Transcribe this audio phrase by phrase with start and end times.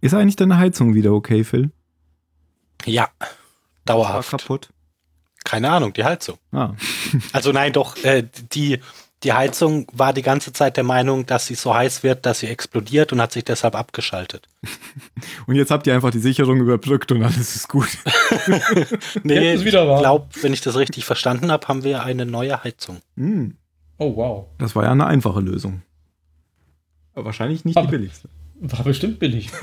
[0.00, 1.70] Ist eigentlich deine Heizung wieder okay, Phil?
[2.84, 3.28] Ja, War
[3.84, 4.30] dauerhaft.
[4.30, 4.68] kaputt.
[5.44, 6.38] Keine Ahnung, die Heizung.
[6.52, 6.74] Ah.
[7.32, 8.80] Also nein, doch, äh, die,
[9.22, 12.46] die Heizung war die ganze Zeit der Meinung, dass sie so heiß wird, dass sie
[12.48, 14.46] explodiert und hat sich deshalb abgeschaltet.
[15.46, 17.88] Und jetzt habt ihr einfach die Sicherung überbrückt und alles ist gut.
[19.24, 22.98] Nee, ich glaube, wenn ich das richtig verstanden habe, haben wir eine neue Heizung.
[23.16, 23.56] Hm,
[24.00, 24.46] Oh, wow.
[24.58, 25.82] das war ja eine einfache Lösung.
[27.14, 28.28] Aber wahrscheinlich nicht die Aber- billigste.
[28.60, 29.50] War bestimmt billig.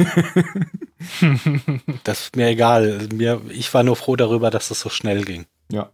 [2.03, 3.07] Das ist mir egal.
[3.13, 5.45] Mir, ich war nur froh darüber, dass es so schnell ging.
[5.71, 5.91] Ja.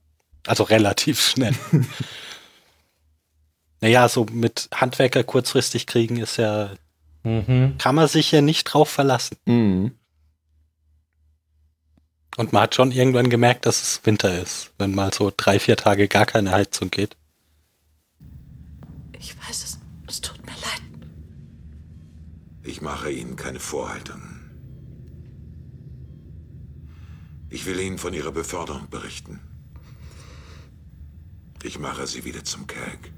[0.48, 1.54] Also relativ schnell.
[3.82, 6.72] naja, so mit Handwerker kurzfristig kriegen ist ja,
[7.24, 7.76] Mhm.
[7.78, 9.38] kann man sich ja nicht drauf verlassen.
[9.46, 9.92] Mhm.
[12.38, 15.78] Und man hat schon irgendwann gemerkt, dass es Winter ist, wenn mal so drei, vier
[15.78, 17.16] Tage gar keine Heizung geht.
[19.20, 19.71] Ich weiß es.
[22.64, 24.42] Ich mache Ihnen keine Vorhaltungen.
[27.50, 29.40] Ich will Ihnen von Ihrer Beförderung berichten.
[31.64, 33.12] Ich mache Sie wieder zum Kerk.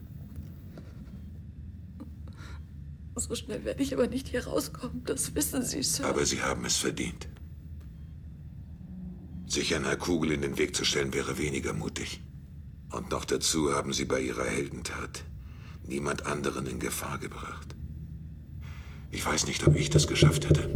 [3.15, 5.03] So schnell werde ich aber nicht hier rauskommen.
[5.05, 6.05] Das wissen Sie, Sir.
[6.05, 7.27] Aber Sie haben es verdient.
[9.45, 12.21] Sich einer Kugel in den Weg zu stellen, wäre weniger mutig.
[12.91, 15.25] Und noch dazu haben Sie bei Ihrer Heldentat
[15.85, 17.75] niemand anderen in Gefahr gebracht.
[19.13, 20.69] Ich weiß nicht, ob ich das geschafft hätte.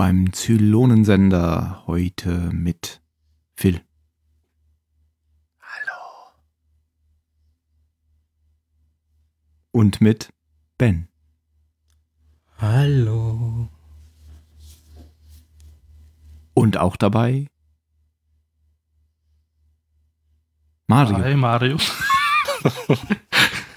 [0.00, 3.02] Beim Zylonensender heute mit
[3.54, 3.82] Phil.
[5.60, 6.32] Hallo.
[9.72, 10.32] Und mit
[10.78, 11.08] Ben.
[12.56, 13.68] Hallo.
[16.54, 17.48] Und auch dabei
[20.86, 21.18] Mario.
[21.18, 21.76] Hi Mario.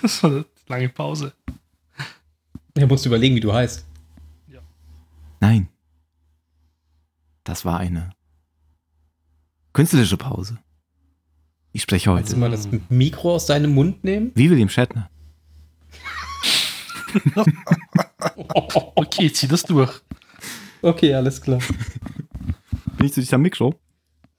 [0.02, 1.34] das war eine lange Pause.
[2.76, 3.86] Er musste überlegen, wie du heißt.
[5.42, 5.68] Nein.
[7.44, 8.12] Das war eine
[9.74, 10.60] künstlerische Pause.
[11.72, 14.32] Ich spreche Kannst du heute mal das Mikro aus deinem Mund nehmen?
[14.36, 15.10] wie William Shatner.
[18.96, 20.02] Okay, zieh das durch.
[20.82, 21.60] Okay, alles klar.
[22.98, 23.76] Bin ich zu dich am Mikro?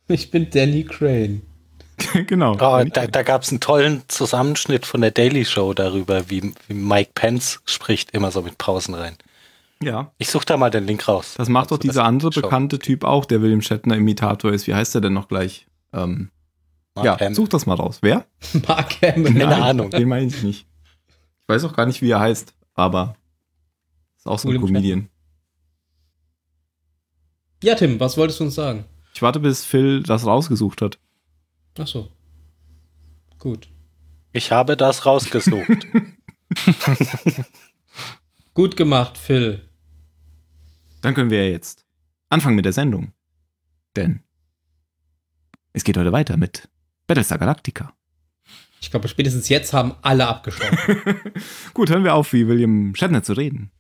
[0.09, 1.42] Ich bin Danny Crane.
[2.26, 2.54] genau.
[2.54, 6.75] Oh, da da gab es einen tollen Zusammenschnitt von der Daily Show darüber, wie, wie
[6.75, 9.16] Mike Pence spricht, immer so mit Pausen rein.
[9.82, 10.12] Ja.
[10.18, 11.34] Ich suche da mal den Link raus.
[11.36, 12.40] Das macht doch Also, dieser andere Show.
[12.42, 14.66] bekannte Typ auch, der William Shatner Imitator ist.
[14.66, 15.66] Wie heißt der denn noch gleich?
[15.92, 16.30] Ähm,
[16.94, 17.34] Mark ja, Hamill.
[17.34, 17.98] such das mal raus.
[18.02, 18.26] Wer?
[18.68, 19.34] Mark Hamill.
[19.34, 19.90] Keine Ahnung.
[19.90, 20.66] Den meine ich nicht.
[21.42, 23.16] Ich weiß auch gar nicht, wie er heißt, aber
[24.16, 25.08] ist auch so ein Comedian.
[27.62, 28.84] Ja, Tim, was wolltest du uns sagen?
[29.14, 30.98] Ich warte, bis Phil das rausgesucht hat.
[31.78, 32.08] Ach so.
[33.38, 33.68] Gut.
[34.32, 35.86] Ich habe das rausgesucht.
[38.54, 39.69] Gut gemacht, Phil.
[41.03, 41.84] Dann können wir jetzt
[42.28, 43.12] anfangen mit der Sendung.
[43.97, 44.20] Denn
[45.72, 46.69] es geht heute weiter mit
[47.09, 47.92] Battlestar Galactica.
[48.81, 50.98] Ich glaube, spätestens jetzt haben alle abgeschaltet.
[51.75, 53.72] Gut, hören wir auf, wie William Shatner zu reden.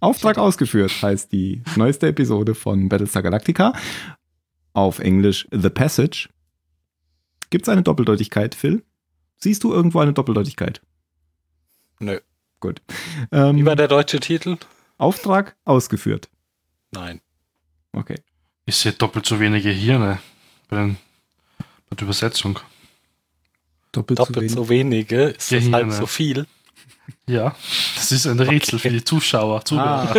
[0.00, 3.72] Auftrag ausgeführt heißt die neueste Episode von Battlestar Galactica.
[4.72, 6.28] Auf Englisch The Passage.
[7.50, 8.82] Gibt es eine Doppeldeutigkeit, Phil?
[9.36, 10.82] Siehst du irgendwo eine Doppeldeutigkeit?
[12.04, 12.20] Nö.
[12.60, 12.82] Gut.
[13.32, 14.56] Ähm, Wie war der deutsche Titel?
[14.98, 16.28] Auftrag ausgeführt.
[16.92, 17.20] Nein.
[17.92, 18.16] Okay.
[18.66, 20.18] Ich sehe doppelt so wenige Hirne
[20.68, 20.96] bei, den,
[21.90, 22.58] bei der Übersetzung.
[23.92, 25.24] Doppelt, Doppelt so wenige.
[25.30, 25.92] Ist Ja, das halb ne.
[25.92, 26.46] so viel?
[27.26, 27.54] Ja,
[27.96, 29.64] das ist ein Rätsel für die Zuschauer.
[29.64, 30.14] Zuhörer.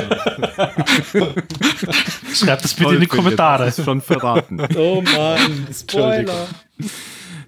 [0.57, 0.73] Ah,
[2.33, 3.65] Schreibt das bitte toll, in die Kommentare.
[3.65, 4.59] Das ist schon verraten.
[4.75, 6.47] oh Mann, Spoiler.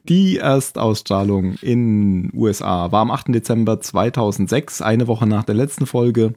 [0.10, 3.28] Die Erstausstrahlung in USA war am 8.
[3.36, 6.34] Dezember 2006, eine Woche nach der letzten Folge.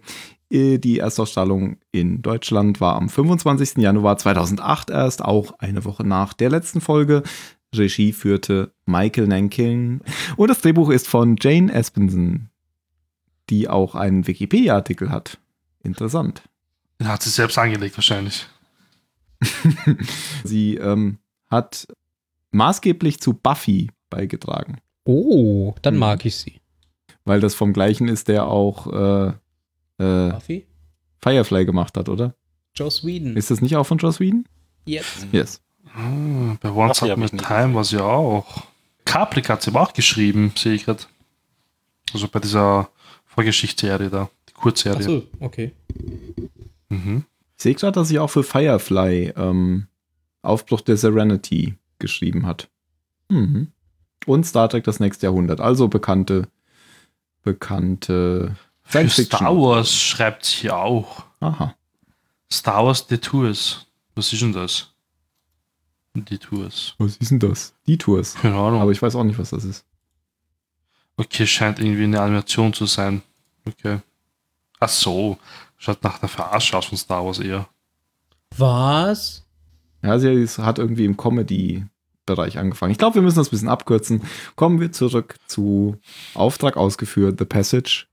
[0.50, 3.76] Äh, Die Erstausstrahlung in Deutschland war am 25.
[3.76, 7.22] Januar 2008 erst, auch eine Woche nach der letzten Folge.
[7.72, 10.00] Regie führte Michael Nankin.
[10.37, 12.49] Und das Drehbuch ist von Jane Espenson,
[13.50, 15.38] die auch einen Wikipedia-Artikel hat.
[15.84, 16.43] Interessant.
[16.99, 18.46] Den hat sie selbst angelegt wahrscheinlich.
[20.44, 21.87] Sie ähm, hat
[22.52, 26.00] maßgeblich zu Buffy beigetragen, Oh, dann Mhm.
[26.00, 26.61] mag ich sie.
[27.25, 29.29] weil das vom gleichen ist, der auch äh,
[29.99, 30.67] äh, Buffy?
[31.23, 32.35] Firefly gemacht hat, oder?
[32.75, 33.37] Joss Whedon.
[33.37, 34.44] Ist das nicht auch von Joss Whedon?
[34.87, 35.26] Jetzt.
[35.32, 35.61] Yes.
[35.94, 38.64] Ah, bei Once Upon a Time war sie ja auch.
[39.05, 41.02] Caprik hat sie aber auch geschrieben, sehe ich gerade.
[42.12, 42.88] Also bei dieser
[43.26, 44.99] Vorgeschichtsserie da, die Kurzserie.
[44.99, 45.73] Achso, okay.
[46.88, 47.25] Mhm.
[47.56, 49.87] Ich sehe gerade, dass sie auch für Firefly ähm,
[50.43, 52.69] Aufbruch der Serenity geschrieben hat.
[53.29, 53.69] Mhm.
[54.26, 55.61] Und Star Trek das nächste Jahrhundert.
[55.61, 56.49] Also bekannte,
[57.43, 59.38] bekannte Für Science Fiction.
[59.38, 61.25] Star Wars schreibt sie hier auch.
[61.41, 61.75] Aha.
[62.52, 63.87] Star Wars Detours.
[64.14, 64.93] Was ist denn das?
[66.14, 66.94] Detours.
[66.99, 67.75] Was ist denn das?
[67.87, 68.35] Die Tours.
[68.35, 68.81] Keine Ahnung.
[68.81, 69.85] Aber ich weiß auch nicht, was das ist.
[71.17, 73.23] okay, scheint irgendwie eine Animation zu sein.
[73.67, 74.00] Okay.
[74.81, 75.38] Ach so.
[75.76, 77.69] Schaut nach der Verarsche aus von Star Wars eher.
[78.56, 79.47] Was?
[80.02, 82.93] Ja, sie hat irgendwie im Comedy-Bereich angefangen.
[82.93, 84.23] Ich glaube, wir müssen das ein bisschen abkürzen.
[84.56, 85.97] Kommen wir zurück zu
[86.35, 88.06] Auftrag ausgeführt, The Passage.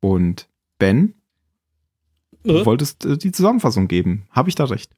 [0.00, 0.48] Und
[0.78, 1.14] Ben,
[2.44, 2.66] du Äh?
[2.66, 4.26] wolltest äh, die Zusammenfassung geben.
[4.30, 4.90] Habe ich da recht?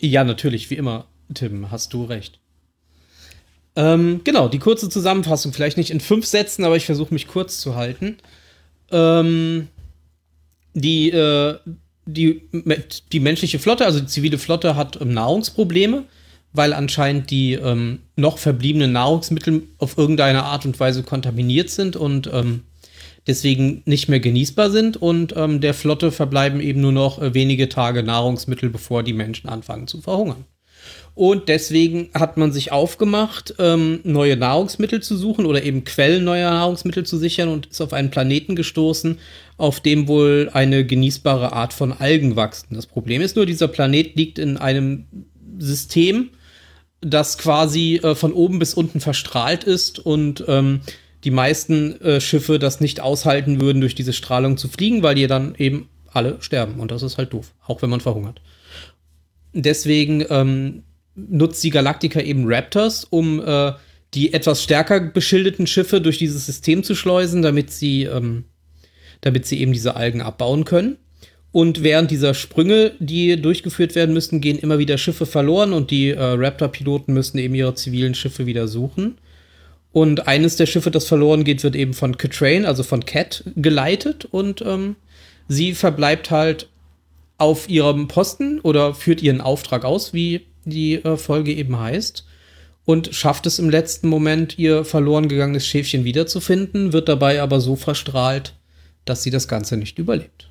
[0.00, 2.38] Ja, natürlich, wie immer, Tim, hast du recht.
[3.76, 7.60] Ähm, genau, die kurze Zusammenfassung, vielleicht nicht in fünf Sätzen, aber ich versuche mich kurz
[7.60, 8.16] zu halten.
[8.90, 9.68] Ähm,
[10.74, 11.58] die, äh,
[12.12, 12.42] die,
[13.12, 16.04] die menschliche Flotte, also die zivile Flotte, hat ähm, Nahrungsprobleme,
[16.52, 22.28] weil anscheinend die ähm, noch verbliebenen Nahrungsmittel auf irgendeine Art und Weise kontaminiert sind und
[22.32, 22.62] ähm,
[23.26, 24.96] deswegen nicht mehr genießbar sind.
[24.96, 29.48] Und ähm, der Flotte verbleiben eben nur noch äh, wenige Tage Nahrungsmittel, bevor die Menschen
[29.48, 30.44] anfangen zu verhungern.
[31.20, 36.50] Und deswegen hat man sich aufgemacht, ähm, neue Nahrungsmittel zu suchen oder eben Quellen neuer
[36.50, 39.18] Nahrungsmittel zu sichern und ist auf einen Planeten gestoßen,
[39.58, 42.74] auf dem wohl eine genießbare Art von Algen wachsen.
[42.74, 45.04] Das Problem ist nur, dieser Planet liegt in einem
[45.58, 46.30] System,
[47.02, 50.80] das quasi äh, von oben bis unten verstrahlt ist und ähm,
[51.24, 55.26] die meisten äh, Schiffe das nicht aushalten würden, durch diese Strahlung zu fliegen, weil die
[55.26, 56.80] dann eben alle sterben.
[56.80, 58.40] Und das ist halt doof, auch wenn man verhungert.
[59.52, 60.84] Deswegen ähm,
[61.14, 63.72] nutzt die Galactica eben Raptors, um äh,
[64.14, 68.44] die etwas stärker beschildeten Schiffe durch dieses System zu schleusen, damit sie, ähm,
[69.20, 70.98] damit sie eben diese Algen abbauen können.
[71.52, 76.10] Und während dieser Sprünge, die durchgeführt werden müssen, gehen immer wieder Schiffe verloren und die
[76.10, 79.18] äh, Raptor-Piloten müssen eben ihre zivilen Schiffe wieder suchen.
[79.92, 84.24] Und eines der Schiffe, das verloren geht, wird eben von Catrain, also von Cat, geleitet
[84.24, 84.94] und ähm,
[85.48, 86.68] sie verbleibt halt
[87.38, 92.24] auf ihrem Posten oder führt ihren Auftrag aus, wie die äh, Folge eben heißt,
[92.84, 97.76] und schafft es im letzten Moment, ihr verloren gegangenes Schäfchen wiederzufinden, wird dabei aber so
[97.76, 98.54] verstrahlt,
[99.04, 100.48] dass sie das Ganze nicht überlebt.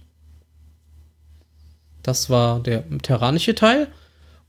[2.04, 3.88] Das war der terranische Teil.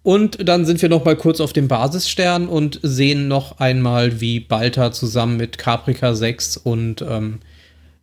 [0.03, 4.41] Und dann sind wir noch mal kurz auf dem Basisstern und sehen noch einmal, wie
[4.41, 7.41] Balta zusammen mit Caprica 6 und ähm,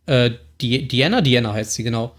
[0.06, 0.30] äh,
[0.60, 2.14] Di Diana, Diana heißt sie genau,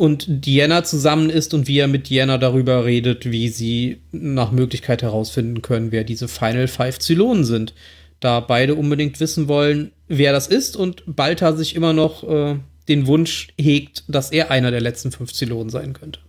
[0.00, 5.02] und Diana zusammen ist und wie er mit Diana darüber redet, wie sie nach Möglichkeit
[5.02, 7.74] herausfinden können, wer diese Final Five Zylonen sind.
[8.18, 12.58] Da beide unbedingt wissen wollen, wer das ist und Balta sich immer noch äh,
[12.88, 16.20] den Wunsch hegt, dass er einer der letzten fünf Zylonen sein könnte.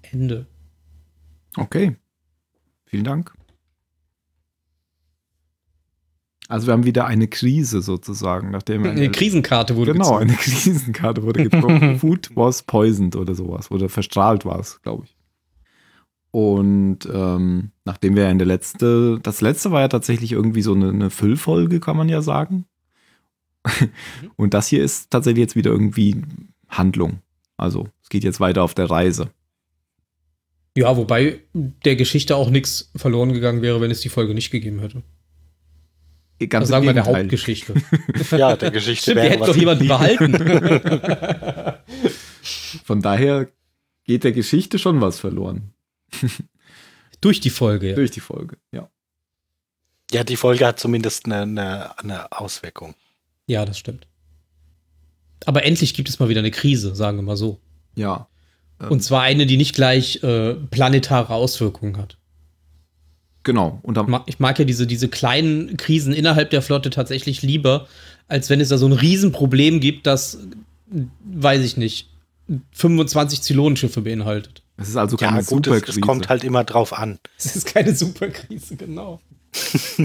[0.00, 0.46] Ende.
[1.56, 1.96] Okay.
[2.86, 3.34] Vielen Dank.
[6.52, 10.28] Also wir haben wieder eine Krise sozusagen, nachdem Eine Krisenkarte wurde genau gezogen.
[10.28, 11.98] eine Krisenkarte wurde gezogen.
[11.98, 15.16] Food was poisoned oder sowas oder verstrahlt war es, glaube ich.
[16.30, 20.74] Und ähm, nachdem wir ja in der letzte, das letzte war ja tatsächlich irgendwie so
[20.74, 22.66] eine, eine Füllfolge, kann man ja sagen.
[24.36, 26.22] Und das hier ist tatsächlich jetzt wieder irgendwie
[26.68, 27.20] Handlung.
[27.56, 29.30] Also es geht jetzt weiter auf der Reise.
[30.76, 34.80] Ja, wobei der Geschichte auch nichts verloren gegangen wäre, wenn es die Folge nicht gegeben
[34.80, 35.02] hätte.
[36.48, 37.04] Ganz Also sagen wir der.
[37.06, 37.74] Hauptgeschichte.
[38.30, 40.34] Ja, der Geschichte Stimmt, wir wäre hätten doch jemanden behalten.
[42.84, 43.48] Von daher
[44.04, 45.74] geht der Geschichte schon was verloren.
[47.20, 47.94] Durch die Folge, ja.
[47.94, 48.88] Durch die Folge, ja.
[50.12, 52.94] Ja, die Folge hat zumindest eine, eine, eine Auswirkung.
[53.46, 54.06] Ja, das stimmt.
[55.46, 57.60] Aber endlich gibt es mal wieder eine Krise, sagen wir mal so.
[57.96, 58.28] Ja.
[58.80, 62.18] Ähm, Und zwar eine, die nicht gleich äh, planetare Auswirkungen hat.
[63.42, 63.80] Genau.
[63.82, 67.86] Und Ich mag ja diese, diese kleinen Krisen innerhalb der Flotte tatsächlich lieber,
[68.28, 70.38] als wenn es da so ein Riesenproblem gibt, das,
[71.24, 72.08] weiß ich nicht,
[72.72, 74.62] 25 Zylonenschiffe beinhaltet.
[74.76, 76.00] Es ist also keine Ja, gut, es, Superkrise.
[76.00, 77.18] es kommt halt immer drauf an.
[77.38, 79.20] Es ist keine Superkrise, genau.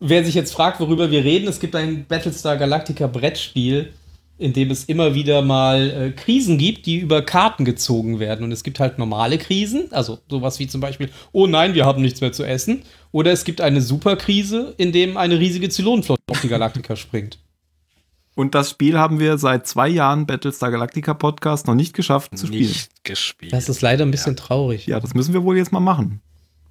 [0.00, 3.92] Wer sich jetzt fragt, worüber wir reden, es gibt ein Battlestar Galactica Brettspiel,
[4.36, 8.44] in dem es immer wieder mal äh, Krisen gibt, die über Karten gezogen werden.
[8.44, 12.02] Und es gibt halt normale Krisen, also sowas wie zum Beispiel, oh nein, wir haben
[12.02, 12.82] nichts mehr zu essen.
[13.12, 17.38] Oder es gibt eine Superkrise, in dem eine riesige Zylonenflotte auf die Galactica springt.
[18.34, 22.48] Und das Spiel haben wir seit zwei Jahren Battlestar Galactica Podcast noch nicht geschafft zu
[22.48, 22.62] spielen.
[22.68, 23.52] Nicht gespielt.
[23.52, 24.86] Das ist leider ein bisschen traurig.
[24.86, 26.20] Ja, das müssen wir wohl jetzt mal machen.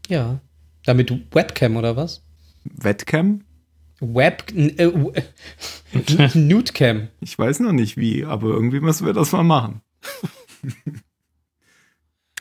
[0.09, 0.41] Ja.
[0.85, 2.21] Damit Webcam oder was?
[2.65, 3.45] Webcam?
[4.03, 4.51] Web.
[4.55, 4.91] Äh,
[6.37, 7.07] Nudecam.
[7.21, 9.81] Ich weiß noch nicht wie, aber irgendwie müssen wir das mal machen.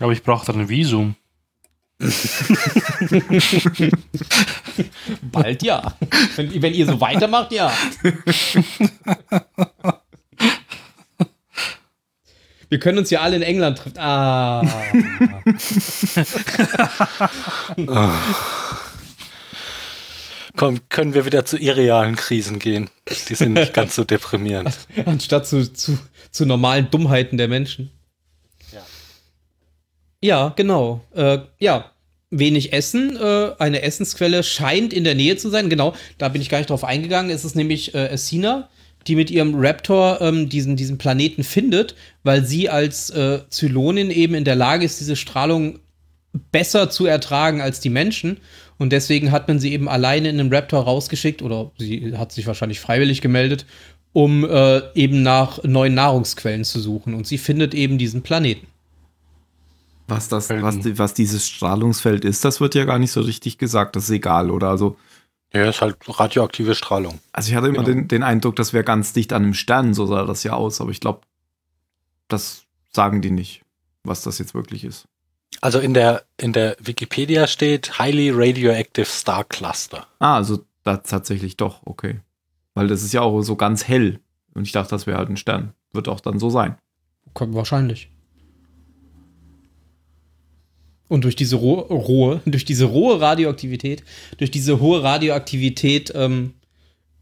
[0.01, 1.17] Aber ich brauche dann ein Visum.
[5.23, 5.95] Bald ja.
[6.35, 7.73] Wenn, wenn ihr so weitermacht, ja.
[12.69, 13.99] Wir können uns ja alle in England treffen.
[13.99, 14.63] Ah.
[20.57, 22.91] Komm, können wir wieder zu irrealen Krisen gehen.
[23.29, 24.77] Die sind nicht ganz so deprimierend.
[25.07, 25.99] Anstatt zu, zu,
[26.31, 27.91] zu normalen Dummheiten der Menschen.
[28.73, 28.83] Ja.
[30.21, 31.05] Ja, genau.
[31.15, 31.93] Äh, ja,
[32.31, 33.17] wenig Essen.
[33.17, 35.71] Äh, eine Essensquelle scheint in der Nähe zu sein.
[35.71, 37.31] Genau, da bin ich gar nicht drauf eingegangen.
[37.31, 38.69] Es ist nämlich äh, Essina,
[39.07, 41.95] die mit ihrem Raptor ähm, diesen, diesen Planeten findet,
[42.25, 45.79] weil sie als äh, Zylonin eben in der Lage ist, diese Strahlung
[46.51, 48.39] besser zu ertragen als die Menschen.
[48.79, 52.47] Und deswegen hat man sie eben alleine in den Raptor rausgeschickt, oder sie hat sich
[52.47, 53.67] wahrscheinlich freiwillig gemeldet,
[54.13, 57.15] um äh, eben nach neuen Nahrungsquellen zu suchen.
[57.15, 58.67] Und sie findet eben diesen Planeten.
[60.09, 63.97] Was, das, was, was dieses Strahlungsfeld ist, das wird ja gar nicht so richtig gesagt.
[63.97, 64.69] Das ist egal, oder?
[64.69, 64.97] Also,
[65.55, 67.21] Ja, ist halt radioaktive Strahlung.
[67.33, 68.01] also ich hatte immer Genau.
[68.01, 70.81] den, den Eindruck, das wäre ganz dicht an einem Stern, so sah das ja aus.
[70.81, 71.21] Aber ich glaube,
[72.29, 73.63] das sagen die nicht,
[74.03, 75.07] was das jetzt wirklich ist.
[75.63, 80.09] Also in der, in der Wikipedia steht Highly Radioactive Star Cluster.
[80.19, 82.21] Ah, also da tatsächlich doch, okay.
[82.75, 84.19] Weil das ist ja auch so ganz hell.
[84.55, 85.73] Und ich dachte, das wäre halt ein Stern.
[85.93, 86.77] Wird auch dann so sein.
[87.33, 88.11] Kommt wahrscheinlich.
[91.07, 94.03] Und durch diese rohe, rohe, durch diese rohe Radioaktivität,
[94.39, 96.55] durch diese hohe Radioaktivität ähm,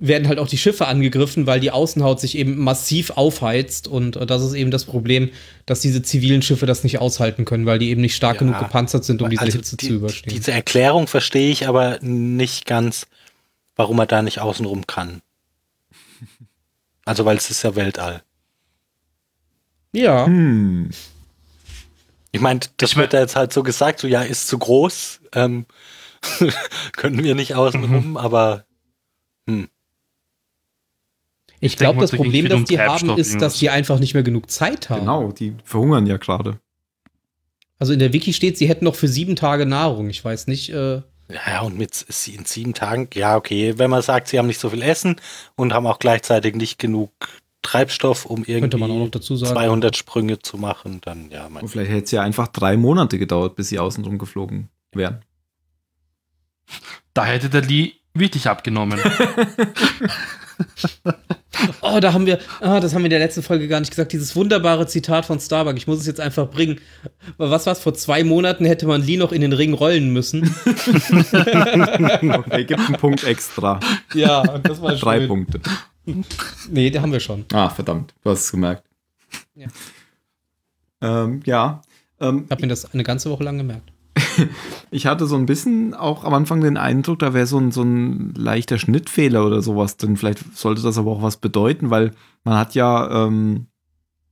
[0.02, 3.87] werden halt auch die Schiffe angegriffen, weil die Außenhaut sich eben massiv aufheizt.
[3.87, 5.30] Und äh, das ist eben das Problem,
[5.66, 8.38] dass diese zivilen Schiffe das nicht aushalten können, weil die eben nicht stark Ja.
[8.47, 10.33] genug gepanzert sind, um diese Also Hitze die- zu überstehen.
[10.33, 13.07] Diese Erklärung verstehe ich aber nicht ganz,
[13.76, 15.23] warum er da nicht außenrum kann.
[17.07, 18.23] Also weil es ist ja Weltall.
[19.92, 20.90] ja, Hm.
[22.33, 24.57] Ich meine, das Ich mein- wird da jetzt halt so gesagt, so ja, ist zu
[24.59, 25.66] groß, ähm,
[26.92, 28.64] können wir nicht außenrum, aber
[31.60, 34.88] ich glaube, das Problem, das die haben, ist, dass die einfach nicht mehr genug Zeit
[34.90, 35.00] haben.
[35.00, 36.58] Genau, die verhungern ja gerade.
[37.78, 40.10] Also in der Wiki steht, sie hätten noch für sieben Tage Nahrung.
[40.10, 41.02] Ich weiß nicht, äh,
[41.32, 44.60] ja, und mit sie- in sieben Tagen, ja, okay, wenn man sagt, sie haben nicht
[44.60, 45.16] so viel Essen
[45.56, 47.10] und haben auch gleichzeitig nicht genug
[47.62, 49.52] Treibstoff, um könnte man auch noch irgendwie dazu sagen.
[49.52, 53.18] 200 Sprünge zu machen, dann ja, mein Und vielleicht hätte es ja einfach drei Monate
[53.18, 55.22] gedauert, bis sie außenrum geflogen wären.
[57.14, 58.98] Da hätte der Lee wirklich abgenommen.
[61.80, 64.12] Oh, da haben wir, ah, das haben wir in der letzten Folge gar nicht gesagt,
[64.12, 65.76] dieses wunderbare Zitat von Starbuck.
[65.76, 66.80] Ich muss es jetzt einfach bringen.
[67.38, 67.80] Was war's?
[67.80, 70.54] Vor zwei Monaten hätte man Lee noch in den Ring rollen müssen.
[72.23, 73.80] Okay, gibt einen Punkt extra.
[74.14, 75.28] ja, und das war Drei schön.
[75.28, 75.61] Punkte.
[76.69, 77.45] Nee, den haben wir schon.
[77.52, 78.85] Ah, verdammt, du hast es gemerkt.
[79.54, 79.66] Ja.
[81.02, 81.83] Ähm, ja.
[82.21, 83.90] Ähm, Ich habe mir das eine ganze Woche lang gemerkt.
[84.90, 87.82] ich hatte so ein bisschen auch am Anfang den Eindruck, da wäre so ein, so
[87.82, 90.16] ein leichter Schnittfehler oder sowas drin.
[90.16, 92.12] Vielleicht sollte das aber auch was bedeuten, weil
[92.44, 93.66] man hat ja ähm,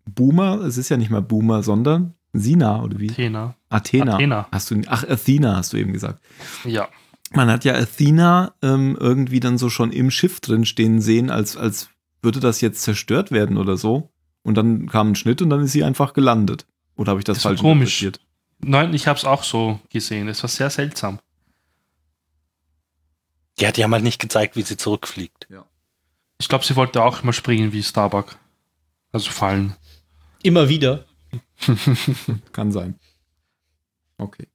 [0.07, 3.11] Boomer, es ist ja nicht mehr Boomer, sondern Sina oder wie?
[3.11, 3.55] Athena.
[3.69, 4.15] Athena.
[4.15, 4.49] Athena.
[4.53, 6.23] Hast du, ach, Athena hast du eben gesagt.
[6.65, 6.88] Ja.
[7.33, 11.57] Man hat ja Athena ähm, irgendwie dann so schon im Schiff drin stehen sehen, als,
[11.57, 11.91] als
[12.23, 14.11] würde das jetzt zerstört werden oder so.
[14.43, 16.67] Und dann kam ein Schnitt und dann ist sie einfach gelandet.
[16.97, 18.03] Oder habe ich das, Das falsch komisch.
[18.03, 18.27] interpretiert?
[18.61, 20.29] Nein, ich habe es auch so gesehen.
[20.29, 21.21] Es war sehr seltsam.
[23.59, 25.49] Ja, die haben halt nicht gezeigt, wie sie zurückfliegt.
[26.41, 28.38] Ich glaube, sie wollte auch mal springen wie Starbuck.
[29.12, 29.75] Also fallen.
[30.43, 31.05] Immer wieder.
[32.53, 32.99] Kann sein.
[34.19, 34.49] Okay.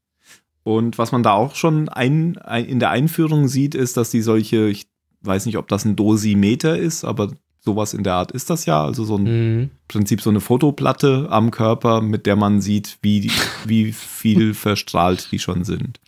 [0.63, 4.21] Und was man da auch schon ein, ein, in der Einführung sieht, ist, dass die
[4.21, 4.87] solche, ich
[5.21, 7.33] weiß nicht, ob das ein Dosimeter ist, aber
[7.65, 8.83] sowas in der Art ist das ja.
[8.83, 9.59] Also so ein Mhm.
[9.63, 13.31] im Prinzip so eine Fotoplatte am Körper, mit der man sieht, wie,
[13.65, 15.99] wie viel verstrahlt die schon sind.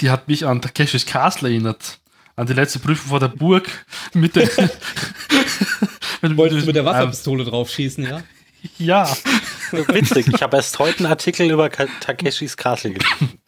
[0.00, 1.98] Die hat mich an Takeshis Castle erinnert.
[2.36, 3.68] An die letzte Prüfung vor der Burg
[4.12, 4.48] mit der.
[6.22, 8.22] Wolltest du mit der Ähm, Wasserpistole draufschießen, ja?
[8.78, 9.14] Ja.
[9.88, 13.38] Witzig, ich habe erst heute einen Artikel über Takeshis Castle gelesen.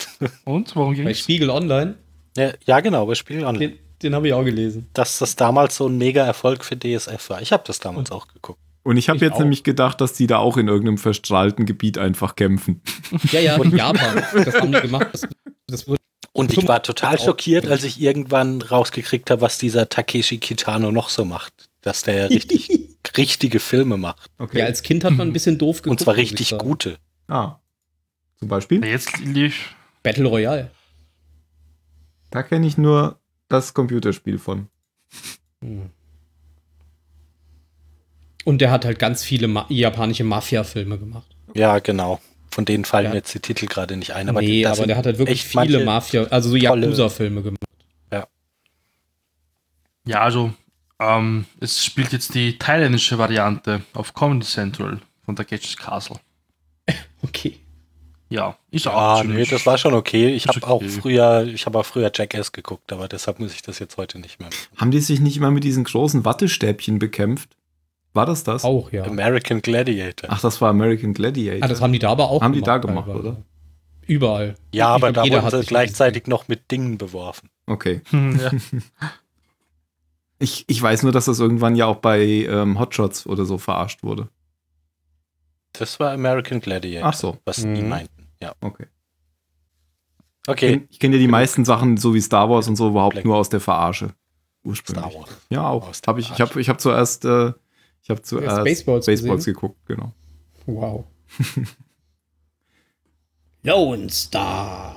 [0.45, 1.21] Und warum Bei ging's?
[1.21, 1.95] Spiegel Online,
[2.37, 3.79] Ja, ja genau, bei Spiegel Online.
[4.03, 4.89] Den, habe ich auch gelesen.
[4.93, 7.43] Dass das damals so ein Mega-Erfolg für DSF war.
[7.43, 8.61] Ich habe das damals auch geguckt.
[8.83, 9.41] Und ich habe jetzt auch.
[9.41, 12.83] nämlich gedacht, dass die da auch in irgendeinem verstrahlten Gebiet einfach kämpfen.
[13.33, 14.23] Ja, ja, in Japan.
[14.33, 15.09] Das haben die gemacht.
[15.13, 15.27] Das,
[15.67, 16.01] das wurde
[16.33, 21.09] Und ich war total schockiert, als ich irgendwann rausgekriegt habe, was dieser Takeshi Kitano noch
[21.09, 21.69] so macht.
[21.81, 22.71] Dass der richtig,
[23.17, 24.31] richtige Filme macht.
[24.39, 24.61] Okay.
[24.61, 25.91] ja, als Kind hat man ein bisschen doof geguckt.
[25.91, 26.99] Und zwar richtig gute.
[27.29, 27.57] ah.
[28.39, 28.85] Zum Beispiel?
[28.85, 29.75] Jetzt lief.
[30.03, 30.71] Battle Royale.
[32.31, 34.69] Da kenne ich nur das Computerspiel von.
[35.61, 35.91] Hm.
[38.45, 41.27] Und der hat halt ganz viele Ma japanische Mafia-Filme gemacht.
[41.55, 42.21] Ja, genau.
[42.51, 43.11] Von denen fallen Ja.
[43.11, 44.29] mir jetzt die Titel gerade nicht ein.
[44.29, 47.61] Aber nee, da aber der hat halt wirklich viele Mafia, also so Yakuza-Filme gemacht.
[50.07, 50.55] Ja, also,
[51.01, 56.19] ähm, es spielt jetzt die thailändische Variante auf Comedy Central von Takeshis Castle.
[57.23, 57.59] Okay.
[58.29, 60.29] Ja, ist auch Ah, nee, das war schon okay.
[60.35, 60.89] Ich habe auch okay.
[60.89, 64.41] früher, ich habe auch früher Jackass geguckt, aber deshalb muss ich das jetzt heute nicht
[64.41, 64.49] mehr.
[64.49, 64.59] machen.
[64.77, 67.51] Haben die sich nicht immer mit diesen großen Wattestäbchen bekämpft?
[68.15, 68.65] War das das?
[68.65, 69.05] Auch, ja.
[69.05, 70.29] American Gladiator.
[70.33, 71.63] Ach, das war American Gladiator.
[71.63, 73.29] Ah, das haben die da aber auch Haben die da gemacht, gemacht, teilweise.
[73.37, 73.45] oder?
[74.09, 74.55] Überall.
[74.73, 77.51] ja, Ich aber da jeder wurden hat sie gleichzeitig noch mit Dingen beworfen.
[77.67, 78.01] Okay.
[78.11, 78.51] Hm, ja.
[80.39, 84.03] Ich, ich weiß nur, dass das irgendwann ja auch bei ähm, Hotshots oder so verarscht
[84.03, 84.29] wurde.
[85.73, 87.89] Das war American Gladiator, Ach so, was die Mhm.
[88.43, 88.55] Ja.
[88.61, 88.87] okay.
[88.87, 90.87] Ich Okay.
[90.91, 93.37] Ich kenne ja die meisten Sachen, so wie Star Wars und so, überhaupt Black- nur
[93.37, 94.15] aus der Verarsche.
[94.63, 95.05] Ursprünglich.
[95.11, 95.31] Star Wars.
[95.51, 95.93] Ja, auch.
[96.07, 97.53] Hab ich ich habe ich hab zuerst, äh,
[98.03, 99.55] ich hab zuerst Spaceballs Spaceballs gesehen?
[99.55, 100.13] geguckt, genau.
[100.67, 101.05] Wow.
[103.63, 104.97] Lone Star.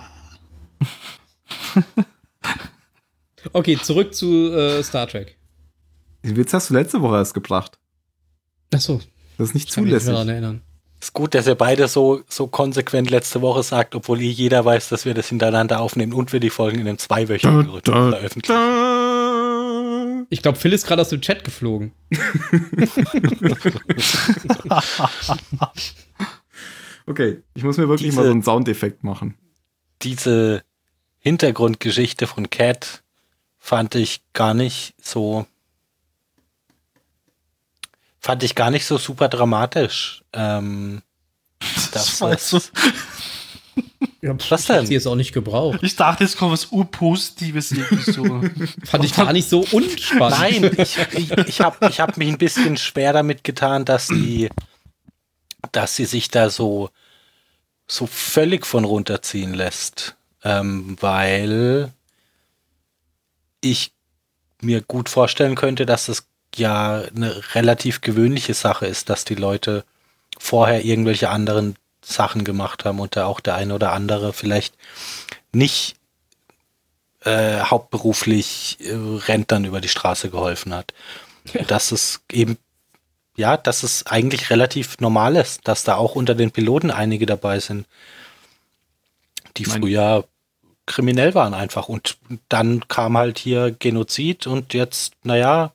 [3.53, 5.38] okay, zurück zu äh, Star Trek.
[6.24, 7.79] Den Witz hast du letzte Woche erst gebracht.
[8.74, 9.00] Achso,
[9.38, 10.13] Das ist nicht ich kann mich nicht zulässig.
[10.13, 10.62] daran erinnern.
[11.01, 14.89] Ist gut, dass ihr beide so, so konsequent letzte Woche sagt, obwohl eh jeder weiß,
[14.89, 20.27] dass wir das hintereinander aufnehmen und wir die Folgen in einem zweiwöchigen Da, Rhythmus veröffentlichen.
[20.29, 21.94] Ich glaube, Phil ist gerade aus dem Chat geflogen.
[27.06, 29.36] Okay, ich muss mir wirklich Diese- mal so einen Soundeffekt machen.
[30.04, 30.63] Diese
[31.17, 33.04] Hintergrundgeschichte von Cat
[33.58, 35.45] fand ich gar nicht so
[38.19, 40.23] fand ich gar nicht so super dramatisch.
[40.34, 41.01] Ähm,
[41.91, 42.62] das ist, so,
[44.49, 44.86] was denn?
[44.86, 45.79] Sie ist auch nicht gebraucht.
[45.82, 48.23] ich dachte, jetzt kommt was Urpositives irgendwie so.
[48.86, 50.39] Fand ich gar nicht so unspannend.
[50.39, 54.49] Nein, ich, ich, ich habe ich hab mich ein bisschen schwer damit getan, dass sie,
[55.71, 56.89] dass sie sich da so,
[57.88, 60.15] so völlig von runterziehen lässt.
[60.43, 61.91] Ähm, weil
[63.62, 63.91] ich
[64.62, 66.29] mir gut vorstellen könnte, dass das
[66.60, 69.84] ja eine relativ gewöhnliche Sache ist, dass die Leute
[70.38, 74.76] vorher irgendwelche anderen Sachen gemacht haben und da auch der eine oder andere vielleicht
[75.52, 75.95] nicht
[77.26, 80.93] äh, hauptberuflich äh, Rentnern über die Straße geholfen hat.
[81.54, 82.58] Und Dass es eben,
[83.36, 87.60] ja, dass es eigentlich relativ normal ist, dass da auch unter den Piloten einige dabei
[87.60, 87.86] sind,
[89.58, 90.26] die Mein- früher
[90.86, 91.88] kriminell waren einfach.
[91.89, 92.17] Und
[92.48, 95.72] dann kam halt hier Genozid und jetzt, naja,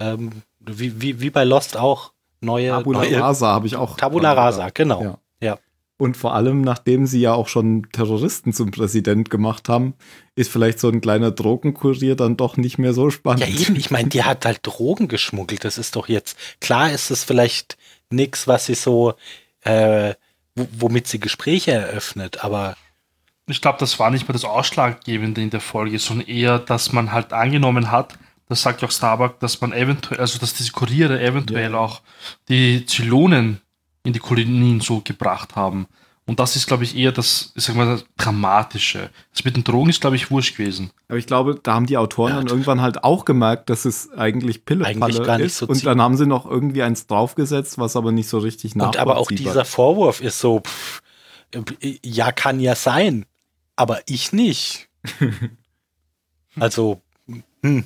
[0.00, 3.96] ähm, wie, wie, wie bei Lost auch, neue, Tabula neue Rasa habe ich auch.
[3.96, 5.02] Tabula Rasa, genau.
[5.02, 5.18] Ja.
[5.42, 5.58] Ja.
[5.98, 9.92] Und vor allem, nachdem sie ja auch schon Terroristen zum Präsident gemacht haben,
[10.34, 13.40] ist vielleicht so ein kleiner Drogenkurier dann doch nicht mehr so spannend.
[13.46, 15.62] Ja, eben, ich meine, die hat halt Drogen geschmuggelt.
[15.64, 17.76] Das ist doch jetzt, klar ist es vielleicht
[18.08, 19.12] nix, was sie so,
[19.62, 20.14] äh,
[20.56, 22.76] wo- womit sie Gespräche eröffnet, aber
[23.46, 27.12] Ich glaube, das war nicht mehr das Ausschlaggebende in der Folge, sondern eher, dass man
[27.12, 28.16] halt angenommen hat,
[28.50, 32.02] das sagt ja auch Starbuck, dass man eventuell, also dass diese Kuriere eventuell auch
[32.48, 33.60] die Zylonen
[34.02, 35.86] in die Kolonien so gebracht haben.
[36.26, 39.10] Und das ist, glaube ich, eher das, ich sag mal, das Dramatische.
[39.32, 40.90] Das mit den Drogen ist, glaube ich, wurscht gewesen.
[41.08, 44.64] Aber ich glaube, da haben die Autoren dann irgendwann halt auch gemerkt, dass es eigentlich
[44.64, 45.58] Pillepalle Eigentlich gar nicht ist.
[45.58, 48.78] so und dann haben sie noch irgendwie eins draufgesetzt, was aber nicht so richtig und
[48.78, 51.02] nachvollziehbar aber auch dieser Vorwurf ist so, pff,
[52.04, 53.26] ja, kann ja sein,
[53.76, 54.88] aber ich nicht.
[56.58, 57.02] also,
[57.62, 57.84] hm,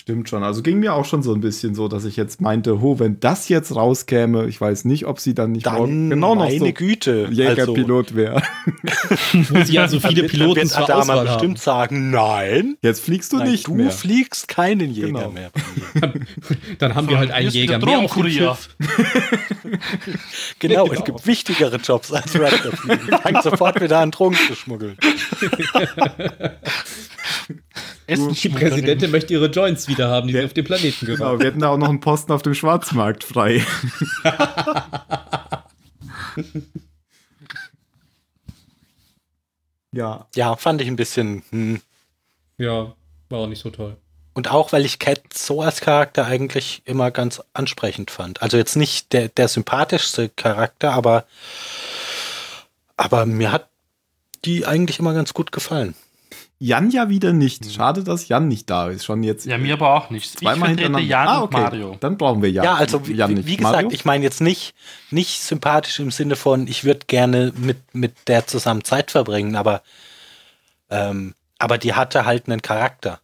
[0.00, 0.42] Stimmt schon.
[0.42, 3.20] Also ging mir auch schon so ein bisschen so, dass ich jetzt meinte, ho, wenn
[3.20, 6.58] das jetzt rauskäme, ich weiß nicht, ob sie dann nicht morgen dann genau noch meine
[6.58, 7.26] so Güte.
[7.28, 8.42] Also, Jägerpilot wäre.
[9.50, 11.62] Wo sie ja so viele dann Piloten wird zur Adama Auswahl bestimmt haben.
[11.62, 13.90] sagen, nein, Jetzt fliegst du nein nicht du mehr.
[13.90, 15.30] fliegst keinen Jäger Genau.
[15.32, 15.50] mehr.
[16.78, 18.30] Dann haben wir halt einen Jäger mehr auf dem.
[18.30, 18.70] Schiff.
[20.60, 20.92] Genau, Genau.
[20.94, 23.00] es gibt wichtigere Jobs als Raptor fliegen.
[23.22, 24.96] Fang sofort wieder an, Drogen zu schmuggeln.
[28.06, 30.44] Essen Die Präsidentin möchte ihre Joints wieder haben, die sie Ja.
[30.46, 33.24] auf dem Planeten geraubt Genau, wir hätten da auch noch einen Posten auf dem Schwarzmarkt
[33.24, 33.64] frei.
[39.92, 41.42] ja, Ja, fand ich ein bisschen.
[41.50, 41.80] Hm.
[42.58, 42.94] Ja,
[43.28, 43.96] war auch nicht so toll.
[44.32, 48.42] Und auch, weil ich Cat so als Charakter eigentlich immer ganz ansprechend fand.
[48.42, 51.24] Also jetzt nicht der, der sympathischste Charakter, aber,
[52.96, 53.68] aber mir hat
[54.44, 55.94] die eigentlich immer ganz gut gefallen.
[56.62, 57.72] Jan ja wieder nicht.
[57.72, 59.06] Schade, dass Jan nicht da ist.
[59.06, 60.26] Schon jetzt Ja, mir aber auch nicht.
[60.26, 61.08] Ich zweimal vertrete hintereinander.
[61.08, 61.62] Jan ah, und okay.
[61.62, 61.96] Mario.
[62.00, 62.64] Dann brauchen wir Jan.
[62.66, 63.46] Ja, also wie, Jan wie, nicht.
[63.46, 63.90] wie gesagt, Mario?
[63.90, 64.74] ich meine jetzt nicht,
[65.10, 69.80] nicht sympathisch im Sinne von, ich würde gerne mit, mit der zusammen Zeit verbringen, aber,
[70.90, 73.20] ähm, aber die hatte halt einen Charakter.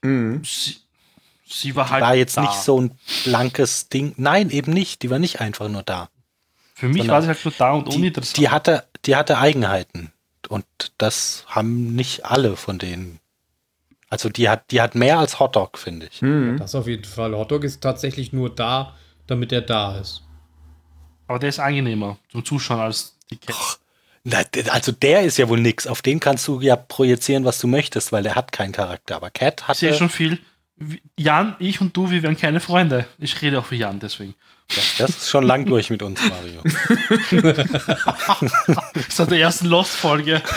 [0.00, 0.42] Mhm.
[0.44, 0.76] Sie,
[1.46, 2.40] sie war Die halt war jetzt da.
[2.40, 4.14] nicht so ein blankes Ding.
[4.16, 5.02] Nein, eben nicht.
[5.02, 6.08] Die war nicht einfach nur da.
[6.74, 8.38] Für mich sondern war sie halt nur da und Die, uninteressant.
[8.38, 10.10] die, hatte, die hatte Eigenheiten.
[10.48, 10.64] Und
[10.98, 13.20] das haben nicht alle von denen.
[14.10, 16.22] Also die hat, die hat mehr als Hotdog, finde ich.
[16.22, 16.56] Mhm.
[16.58, 17.34] Das auf jeden Fall.
[17.34, 18.94] Hotdog ist tatsächlich nur da,
[19.26, 20.22] damit er da ist.
[21.26, 23.78] aber der ist angenehmer zum Zuschauen als die Cat.
[24.22, 25.86] Na, Also der ist ja wohl nix.
[25.86, 29.16] Auf den kannst du ja projizieren, was du möchtest, weil der hat keinen Charakter.
[29.16, 30.38] Aber Cat Ich hat sehe schon viel.
[31.18, 33.06] Jan, ich und du, wir wären keine Freunde.
[33.18, 34.34] Ich rede auch für Jan, deswegen.
[34.68, 36.62] Das, das ist schon lang durch mit uns, Mario.
[39.08, 40.42] Seit der ersten Lost-Folge.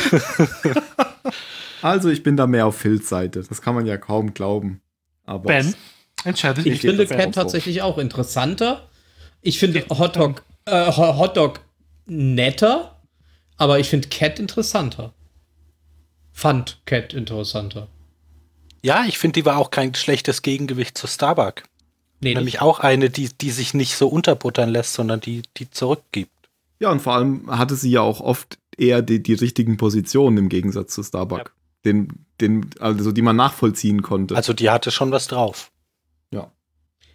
[1.84, 3.44] Also, ich bin da mehr auf Phils Seite.
[3.48, 4.82] Das kann man ja kaum glauben.
[5.26, 5.76] Aber Ben,
[6.24, 6.82] entscheide Ich dich.
[6.82, 7.42] finde das Cat auch so.
[7.42, 8.90] tatsächlich auch interessanter.
[9.42, 11.60] Ich finde Hotdog, äh, Ho- Hotdog
[12.08, 13.00] netter,
[13.58, 15.14] aber ich finde Cat interessanter.
[16.32, 17.88] Fand Cat interessanter.
[18.82, 21.62] Ja, ich finde, die war auch kein schlechtes Gegengewicht zu Starbuck.
[22.20, 22.62] Nee, Nämlich nicht.
[22.62, 26.32] auch eine, die, die sich nicht so unterbuttern lässt, sondern die, die zurückgibt.
[26.80, 30.50] Ja, und vor allem hatte sie ja auch oft eher die, die richtigen Positionen im
[30.50, 31.54] Gegensatz zu Starbuck.
[31.86, 34.36] Den, den, also die man nachvollziehen konnte.
[34.36, 35.72] Also die hatte schon was drauf.
[36.32, 36.52] ja.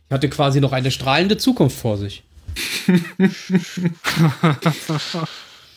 [0.08, 2.22] Ich hatte quasi noch eine strahlende Zukunft vor sich.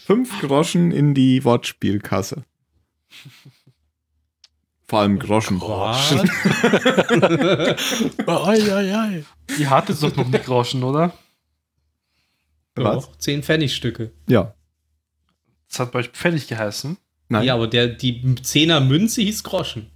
[0.06, 2.44] Fünf Groschen in die Wortspielkasse.
[4.88, 5.60] Vor allem Groschen.
[9.58, 11.14] Ihr hattet doch noch nicht Groschen, oder?
[12.76, 13.06] Was?
[13.06, 14.12] Doch, zehn Pfennigstücke.
[14.28, 14.54] Ja.
[15.70, 16.98] Das hat bei euch Pfennig geheißen.
[17.30, 17.44] Nein.
[17.46, 19.90] Ja, aber der, die Zehner Münze hieß Groschen.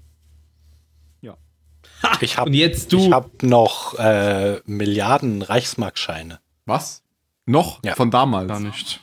[2.22, 3.12] Ich habe Und jetzt ich du.
[3.14, 6.40] hab noch äh, Milliarden Reichsmarkscheine.
[6.66, 7.04] Was?
[7.46, 7.84] Noch?
[7.84, 7.94] Ja.
[7.96, 8.48] Von damals?
[8.48, 9.02] Gar nicht.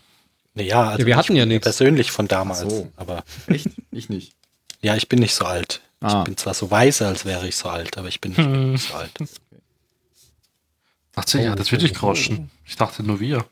[0.55, 1.64] Naja, also Ja, wir hatten ich ja nichts.
[1.64, 2.61] persönlich von damals.
[2.61, 2.90] So.
[2.96, 3.68] Aber Echt?
[3.90, 4.36] Ich nicht.
[4.87, 5.83] Ja, ich bin nicht so alt.
[6.01, 6.20] Ah.
[6.20, 8.33] Ich bin zwar so weise, als wäre ich so alt, aber ich bin
[8.72, 9.11] nicht so alt.
[11.12, 12.51] Dachte, ja, das wirklich Groschen.
[12.66, 13.46] Ich dachte nur wir.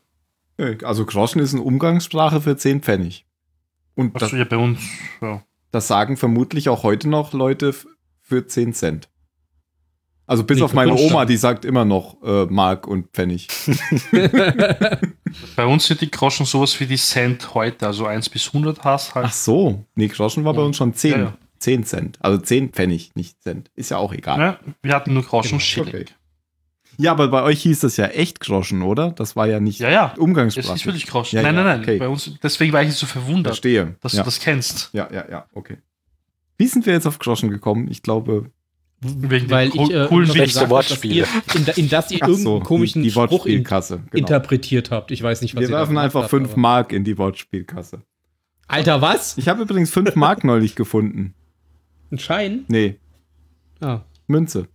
[0.59, 3.25] Nö, Also Groschen ist eine Umgangssprache für 10 Pfennig.
[3.95, 4.81] Und das, Achso, ja, bei uns.
[5.23, 5.43] Ja.
[5.71, 7.75] das sagen vermutlich auch heute noch Leute
[8.21, 9.09] für 10 Cent.
[10.27, 10.95] Also bis Nee, auf meine.
[10.95, 13.49] Oma, die sagt immer noch äh, Mark und Pfennig.
[15.57, 19.15] Bei uns sind die Groschen sowas wie die Cent heute, also 1 bis 100 hast
[19.15, 19.27] halt.
[19.29, 19.85] Ach so.
[19.95, 21.11] Nee, Groschen war bei uns schon 10.
[21.11, 21.35] Ja, ja.
[21.59, 22.19] 10 Cent.
[22.21, 23.71] Also 10 Pfennig, nicht Cent.
[23.75, 24.39] Ist ja auch egal.
[24.39, 25.89] Ja, wir hatten nur Groschen und Schilling.
[25.95, 26.05] Okay.
[26.97, 29.11] Ja, aber bei euch hieß das ja echt Groschen, oder?
[29.11, 30.15] Das war ja nicht Ja, ja.
[30.17, 30.75] Umgangssprache.
[30.77, 31.37] ist wirklich Groschen.
[31.37, 31.83] Ja, nein, ja, nein, nein.
[31.83, 31.99] okay.
[31.99, 33.97] Bei uns, deswegen war ich jetzt so verwundert, Verstehe.
[34.01, 34.21] dass ja.
[34.23, 34.91] du das kennst.
[34.93, 35.79] ja, ja, ja, okay.
[36.57, 37.89] Wie sind wir jetzt auf Groschen gekommen?
[37.91, 38.51] Ich glaube,
[39.01, 41.15] Wegen Weil den ich äh, coolen gesagt hab, dass Wortspiele.
[41.15, 43.97] ihr, in, in das ihr ach irgendeinen so, komischen die, die Spruch in, Wortspielkasse.
[44.11, 44.19] Genau.
[44.19, 45.11] interpretiert habt.
[45.11, 48.01] Ich weiß nicht, was Wir werfen einfach habt, 5 aber- Mark in die Wortspielkasse.
[48.67, 49.37] Alter, was?
[49.37, 51.35] Ich habe übrigens 5 Mark neulich gefunden.
[52.11, 52.65] Ein Schein?
[52.69, 52.97] Nee,
[53.81, 54.01] Ah.
[54.27, 54.69] Münze.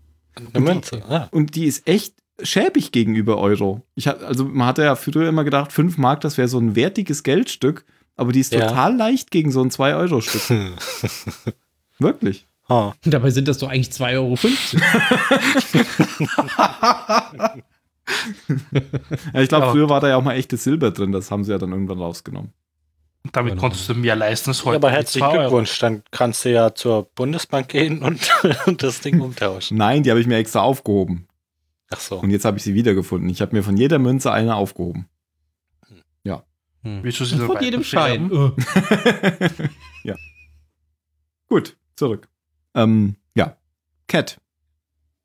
[0.53, 1.01] Eine Münze.
[1.09, 1.27] Ah.
[1.31, 3.81] Und die ist echt schäbig gegenüber Euro.
[3.95, 6.75] Ich hab, also man hatte ja früher immer gedacht, 5 Mark, das wäre so ein
[6.75, 8.67] wertiges Geldstück, aber die ist Ja.
[8.67, 10.41] total leicht gegen so ein 2-Euro-Stück.
[11.99, 12.45] Wirklich.
[12.69, 12.93] Ah.
[13.03, 14.37] Dabei sind das doch eigentlich 2,50 Euro.
[19.33, 19.71] Ja, ich glaube, Ja.
[19.71, 21.99] früher war da ja auch mal echtes Silber drin, das haben sie ja dann irgendwann
[21.99, 22.51] rausgenommen.
[23.23, 23.61] Und damit Genau.
[23.61, 24.75] konntest du mehr leisten als Ja, heute.
[24.77, 25.29] aber mit herzlichen.
[25.31, 25.77] Glückwunsch.
[25.79, 28.19] Dann kannst du ja zur Bundesbank gehen und,
[28.65, 29.77] und das Ding umtauschen.
[29.77, 31.27] Nein, die habe ich mir extra aufgehoben.
[31.91, 32.19] Ach so.
[32.19, 33.29] Und jetzt habe ich sie wiedergefunden.
[33.29, 35.07] Ich habe mir von jeder Münze eine aufgehoben.
[36.81, 37.83] Willst du sie Und von jedem?
[37.83, 38.31] Schein.
[38.31, 39.49] Äh.
[40.05, 40.15] ja.
[41.49, 42.29] Gut, zurück.
[42.75, 43.55] Ähm, ja.
[44.07, 44.39] Cat.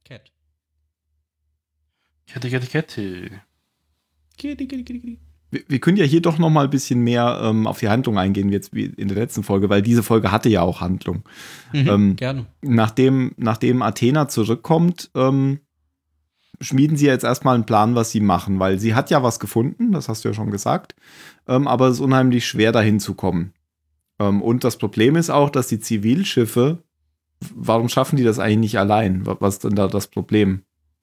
[0.04, 0.22] Cat.
[2.26, 3.30] Kette, Kette, Kette.
[4.37, 5.18] Kitty, kitty, kitty, kitty.
[5.50, 8.18] Wir, wir können ja hier doch noch mal ein bisschen mehr ähm, auf die Handlung
[8.18, 11.22] eingehen, wie jetzt wie in der letzten Folge, weil diese Folge hatte ja auch Handlung.
[11.72, 12.46] Mhm, Ähm, Gerne.
[12.62, 15.61] Nachdem, nachdem Athena zurückkommt, ähm,
[16.61, 19.92] schmieden sie jetzt erstmal einen Plan, was sie machen, weil sie hat ja was gefunden,
[19.92, 20.94] das hast du ja schon gesagt,
[21.46, 23.52] ähm, aber es ist unheimlich schwer dahin zu kommen.
[24.18, 26.84] Ähm, und das Problem ist auch, dass die Zivilschiffe
[27.54, 29.26] warum schaffen die das eigentlich nicht allein?
[29.26, 30.62] Wa- Was ist denn da das Problem?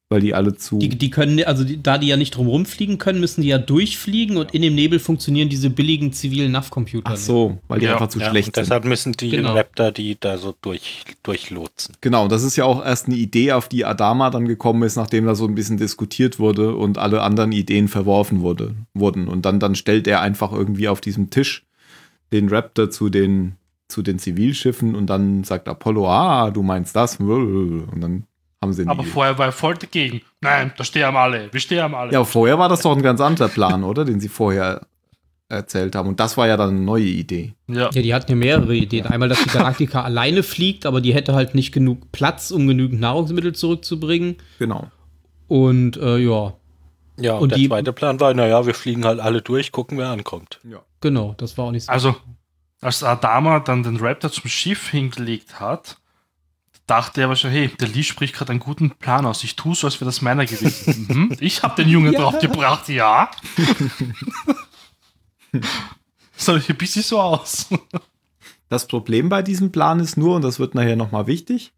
[0.10, 0.78] Weil die alle zu.
[0.78, 3.58] Die, die können, also die, da die ja nicht drumherum fliegen können, müssen die ja
[3.58, 7.12] durchfliegen und in dem Nebel funktionieren diese billigen zivilen NAV-Computer.
[7.14, 8.64] Ach so, weil die Ja, einfach zu Ja, schlecht und sind.
[8.66, 9.54] deshalb müssen die Genau.
[9.56, 11.96] Raptor die da so durch, durchlotsen.
[12.02, 15.26] Genau, das ist ja auch erst eine Idee, auf die Adama dann gekommen ist, nachdem
[15.26, 19.30] da so ein bisschen diskutiert wurde und alle anderen Ideen verworfen wurde, wurden.
[19.30, 21.64] Und dann, dann stellt er einfach irgendwie auf diesem Tisch
[22.34, 23.54] den Raptor zu den,
[23.92, 27.18] zu den Zivilschiffen und dann sagt Apollo, ah, du meinst das.
[27.18, 28.24] Und dann
[28.62, 30.22] haben sie Aber vorher war er voll dagegen.
[30.42, 31.52] Nein, da sterben alle.
[31.52, 32.12] Wir sterben alle.
[32.14, 34.06] Ja, vorher war das doch ein ganz anderer Plan, oder?
[34.06, 34.82] Den sie vorher
[35.50, 36.08] erzählt haben.
[36.10, 37.54] Und das war ja dann eine neue Idee.
[37.68, 37.90] ja.
[37.92, 39.06] Ja, die hatten ja mehrere Ideen.
[39.06, 43.02] Einmal, dass die Galaktika alleine fliegt, aber die hätte halt nicht genug Platz, um genügend
[43.02, 44.38] Nahrungsmittel zurückzubringen.
[44.60, 44.88] Genau.
[45.50, 46.54] Und äh, ja,
[47.20, 49.98] Ja, und, Und der die- zweite Plan war, naja, wir fliegen halt alle durch, gucken,
[49.98, 50.62] wer ankommt.
[51.02, 51.92] genau, das war auch nicht so.
[51.92, 52.16] Also,
[52.82, 55.98] als Adama dann den Raptor zum Schiff hingelegt hat,
[56.88, 59.44] dachte er wahrscheinlich, hey, der Lee spricht gerade einen guten Plan aus.
[59.44, 61.06] Ich tue so, als wäre das meiner gewesen.
[61.30, 61.38] mhm.
[61.40, 62.20] Ich habe den Jungen Ja.
[62.20, 63.30] draufgebracht, ja.
[66.36, 67.68] Soll ich ein bisschen so aus?
[68.70, 71.74] Das Problem bei diesem Plan ist nur, und das wird nachher nochmal wichtig,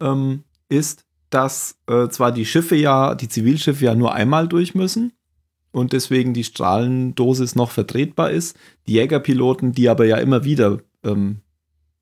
[0.00, 5.12] ähm, ist, dass äh, zwar die Schiffe ja, die Zivilschiffe ja nur einmal durch müssen
[5.72, 8.56] und deswegen die Strahlendosis noch vertretbar ist,
[8.86, 11.38] die Jägerpiloten, die aber ja immer wieder ähm,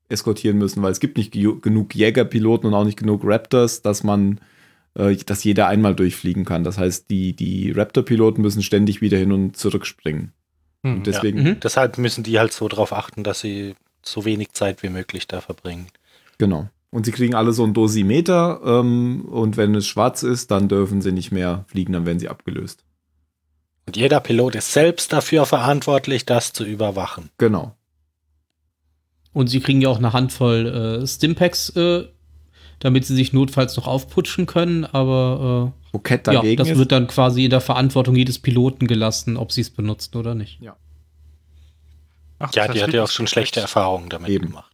[0.09, 4.03] eskortieren müssen, weil es gibt nicht ge- genug Jägerpiloten und auch nicht genug Raptors, dass
[4.03, 4.39] man,
[4.95, 6.63] äh, dass jeder einmal durchfliegen kann.
[6.63, 10.33] Das heißt, die, die Raptor-Piloten müssen ständig wieder hin und zurück springen.
[10.85, 11.59] Hm, Und deswegen, Mhm.
[11.61, 15.39] Deshalb müssen die halt so darauf achten, dass sie so wenig Zeit wie möglich da
[15.41, 15.87] verbringen.
[16.39, 16.67] Genau.
[16.89, 21.01] Und sie kriegen alle so ein Dosimeter ähm, und wenn es schwarz ist, dann dürfen
[21.01, 22.83] sie nicht mehr fliegen, dann werden sie abgelöst.
[23.87, 27.29] Und jeder Pilot ist selbst dafür verantwortlich, das zu überwachen.
[27.37, 27.75] Genau.
[29.33, 32.07] Und sie kriegen ja auch eine Handvoll äh, Stimpacks, äh,
[32.79, 35.97] damit sie sich notfalls noch aufputschen können, aber äh,
[36.33, 36.77] ja, dagegen das ist.
[36.77, 40.59] wird dann quasi in der Verantwortung jedes Piloten gelassen, ob sie es benutzen oder nicht.
[42.39, 43.63] Ach, Ja, die hat ja auch schon schlechte schlecht.
[43.63, 44.47] Erfahrungen damit Eben.
[44.47, 44.70] gemacht.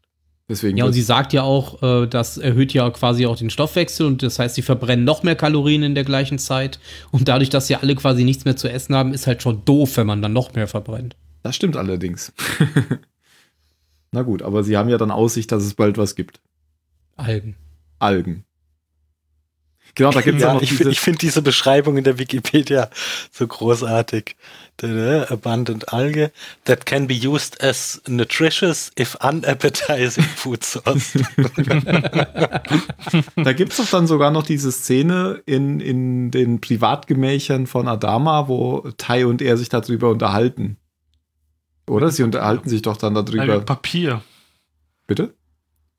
[0.49, 4.05] Deswegen Ja, und sie sagt ja auch, äh, das erhöht ja quasi auch den Stoffwechsel
[4.05, 6.79] und das heißt, sie verbrennen noch mehr Kalorien in der gleichen Zeit.
[7.11, 9.97] Und dadurch, dass sie alle quasi nichts mehr zu essen haben, ist halt schon doof,
[9.97, 11.17] wenn man dann noch mehr verbrennt.
[11.43, 12.31] das stimmt allerdings.
[14.11, 16.39] Na gut, aber sie haben ja dann Aussicht, dass es bald was gibt.
[17.17, 17.57] Algen.
[17.99, 18.45] Algen.
[19.95, 20.83] Genau, da gibt es ja, Ja, noch ich, diese.
[20.83, 22.89] find- ich finde diese Beschreibung in der Wikipedia
[23.31, 24.35] so großartig.
[24.77, 26.31] Da, da, Abundant Alge
[26.65, 31.13] that can be used as nutritious if unappetizing food source.
[33.35, 38.47] Da gibt es doch dann sogar noch diese Szene in, in den Privatgemächern von Adama,
[38.47, 40.77] wo Tai und er sich darüber unterhalten.
[41.89, 42.11] Oder?
[42.11, 43.45] Sie unterhalten sich doch dann darüber.
[43.45, 44.21] mit Papier.
[45.07, 45.33] Bitte?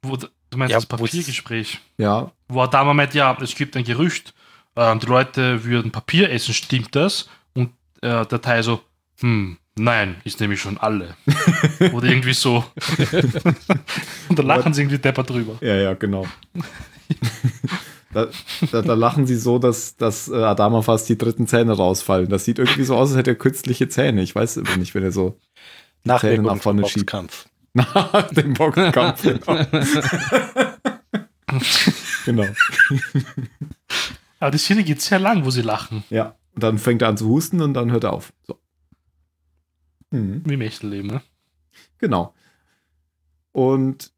[0.03, 1.81] Wo, du meinst Ja, das Papiergespräch?
[1.97, 4.35] Ja, Wo Adama meint, ja, es gibt ein Gerücht,
[4.77, 7.29] ähm, die Leute würden Papier essen, stimmt das?
[8.01, 8.81] Äh, der Teil so,
[9.21, 11.17] hm, nein, ist nämlich schon alle.
[11.93, 12.65] Oder irgendwie so.
[14.29, 15.57] Und da lachen sie irgendwie depper drüber.
[15.61, 16.27] Ja, ja, genau.
[18.13, 18.29] da,
[18.71, 22.29] da, da lachen sie so, dass, dass äh, Adama fast die dritten Zähne rausfallen.
[22.29, 24.23] Das sieht irgendwie so aus, als hätte er künstliche Zähne.
[24.23, 25.39] Ich weiß immer nicht, wenn er so
[26.05, 27.07] die Nach Zähne nach vorne schiebt.
[27.07, 27.47] Boxkampf.
[27.75, 29.23] Nach dem Boxkampf.
[32.25, 32.45] Genau.
[32.45, 32.55] genau.
[34.39, 36.05] Aber die Szene geht sehr lang, wo sie lachen.
[36.11, 36.35] Ja.
[36.59, 38.33] Und dann fängt er an zu husten und dann hört er auf.
[38.49, 38.59] So.
[40.11, 40.43] Mhm.
[40.45, 41.23] Wie im echten Leben, ne?
[41.99, 42.35] Genau.
[43.53, 44.11] Und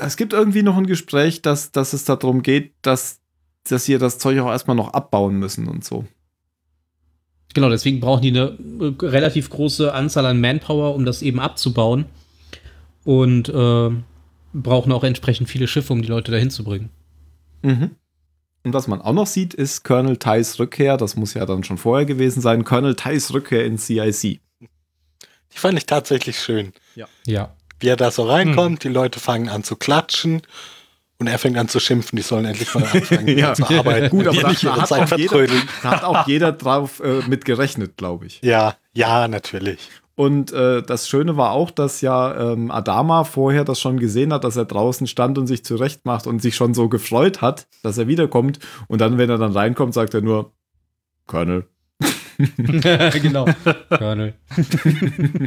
[0.00, 3.20] es gibt irgendwie noch ein Gespräch, dass, dass es darum geht, dass,
[3.62, 6.04] dass sie das Zeug auch erstmal noch abbauen müssen und so.
[7.54, 12.06] Genau, deswegen brauchen die eine äh, relativ große Anzahl an Manpower, um das eben abzubauen.
[13.04, 13.90] Und äh,
[14.52, 16.90] brauchen auch entsprechend viele Schiffe, um die Leute dahin zu bringen.
[17.62, 17.92] Mhm.
[18.64, 20.96] Und was man auch noch sieht, ist Colonel Tys Rückkehr.
[20.96, 22.64] Das muss ja dann schon vorher gewesen sein.
[22.64, 24.40] Colonel Tys Rückkehr in CIC.
[25.52, 26.72] Die fand ich tatsächlich schön.
[27.26, 27.54] Ja.
[27.78, 30.42] Wie er da so reinkommt, die Leute fangen an zu klatschen
[31.18, 34.08] und er fängt an zu schimpfen, die sollen endlich mal anfangen Ja, zu arbeiten.
[34.08, 35.46] gut, aber da, nicht hat Zeit auch jeder,
[35.82, 38.40] hat auch jeder drauf äh, mit gerechnet, glaube ich.
[38.42, 39.90] Ja, ja, natürlich.
[40.16, 44.44] Und äh, das Schöne war auch, dass ja ähm, Adama vorher das schon gesehen hat,
[44.44, 47.98] dass er draußen stand und sich zurecht macht und sich schon so gefreut hat, dass
[47.98, 48.60] er wiederkommt.
[48.86, 50.52] Und dann, wenn er dann reinkommt, sagt er nur,
[51.26, 51.66] Colonel.
[52.56, 53.46] genau.
[53.88, 54.34] Colonel.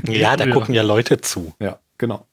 [0.07, 0.53] Ja, da Ja.
[0.53, 1.53] gucken ja Leute zu.
[1.59, 2.27] Ja, genau.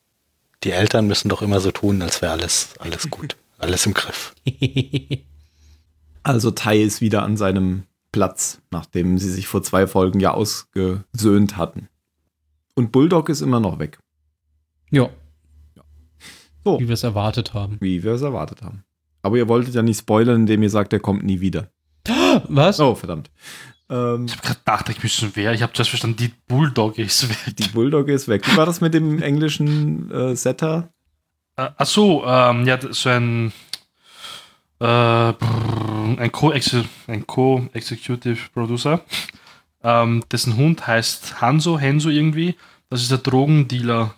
[0.64, 3.36] Die Eltern müssen doch immer so tun, als wäre alles, alles gut.
[3.58, 4.34] Alles im Griff.
[6.26, 11.58] Also Tai ist wieder an seinem Platz, nachdem sie sich vor zwei Folgen ja ausgesöhnt
[11.58, 11.88] hatten.
[12.74, 13.98] Und Bulldog ist immer noch weg.
[14.90, 15.08] ja.
[16.66, 17.76] So, Wie wir es erwartet haben.
[17.80, 18.84] wie wir es erwartet haben.
[19.20, 21.68] Aber ihr wolltet ja nicht spoilern, indem ihr sagt, er kommt nie wieder.
[22.48, 22.80] Was?
[22.80, 23.30] Oh, verdammt.
[23.90, 25.52] Ähm, Ich habe gerade gedacht, ich müssen wer.
[25.52, 27.54] Ich habe zuerst verstanden, die Bulldog ist weg.
[27.56, 28.46] die Bulldog ist weg.
[28.50, 30.88] Wie war das mit dem englischen äh, Setter?
[31.56, 33.52] Äh, ach so, ähm, ja, so ein
[34.80, 39.02] äh, brrr, ein Co-Exe- ein Co-Executive Producer,
[39.84, 42.56] ähm, dessen Hund heißt Hanso, Henso irgendwie.
[42.90, 44.14] Das ist der Drogendealer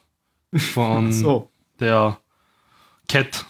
[0.73, 1.51] von So,
[1.81, 2.19] der
[3.09, 3.45] Cat.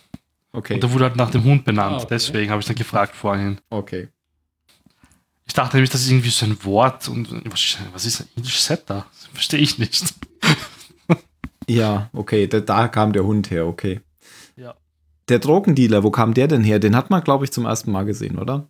[0.53, 0.75] okay.
[0.75, 1.95] Und der wurde halt nach dem Hund benannt.
[1.95, 2.07] Ah, okay.
[2.11, 3.59] Deswegen habe ich dann gefragt vorhin.
[3.71, 4.09] Okay.
[5.47, 7.09] Ich dachte nämlich, das ist irgendwie so ein Wort.
[7.09, 9.07] Und was, ist ein English Setter?
[9.33, 10.15] Verstehe ich nicht.
[11.69, 14.01] Ja, okay, da, da kam der Hund her, okay.
[14.55, 14.75] Ja.
[15.29, 16.79] Der Drogendealer, wo kam der denn her?
[16.79, 18.69] Den hat man, glaube ich, zum ersten Mal gesehen, oder?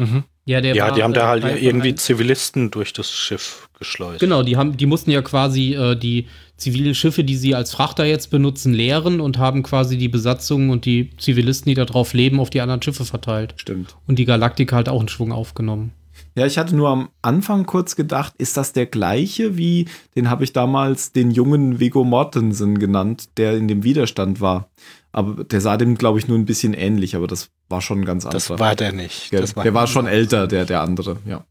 [0.00, 0.24] Mhm.
[0.46, 4.20] Ja, der Ja, war, die haben äh, da halt irgendwie Zivilisten durch das Schiff geschleust.
[4.20, 8.04] Genau, die haben, die mussten ja quasi äh, die zivilen Schiffe, die sie als Frachter
[8.04, 12.40] jetzt benutzen, leeren und haben quasi die Besatzung und die Zivilisten, die da drauf leben,
[12.40, 13.54] auf die anderen Schiffe verteilt.
[13.56, 13.96] Stimmt.
[14.06, 15.92] Und die Galaktika halt auch einen Schwung aufgenommen.
[16.36, 20.44] Ja, ich hatte nur am Anfang kurz gedacht, ist das der gleiche wie, den habe
[20.44, 24.70] ich damals den jungen Viggo Mortensen genannt, der in dem Widerstand war.
[25.12, 28.24] Aber der sah dem, glaube ich, nur ein bisschen ähnlich, aber das war schon ganz
[28.24, 28.64] Das anderer.
[28.64, 29.30] war der nicht.
[29.30, 29.40] Gell?
[29.40, 31.44] Das der war schon älter, der, der andere, ja.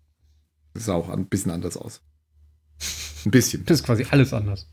[0.74, 2.02] Das sah auch ein bisschen anders aus.
[3.26, 3.66] Ein bisschen.
[3.66, 4.66] Das ist quasi alles anders.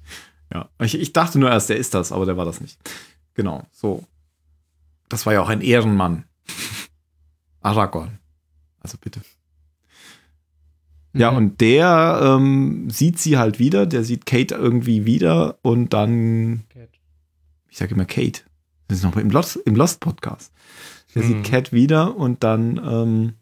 [0.54, 0.68] Ja.
[0.80, 2.78] Ich, ich dachte nur erst, der ist das, aber der war das nicht.
[3.34, 4.04] Genau, so.
[5.08, 6.24] Das war ja auch ein Ehrenmann.
[7.60, 8.20] Aragorn.
[8.80, 9.20] Also bitte.
[11.18, 11.36] Ja, Mhm.
[11.36, 16.64] und der ähm, sieht sie halt wieder, der sieht Kate irgendwie wieder und dann,
[17.68, 18.42] ich sage immer Kate,
[18.88, 20.52] das ist noch im Lost, im Lost Podcast.
[21.14, 21.26] Der Mhm.
[21.28, 23.32] sieht Cat wieder und dann ähm,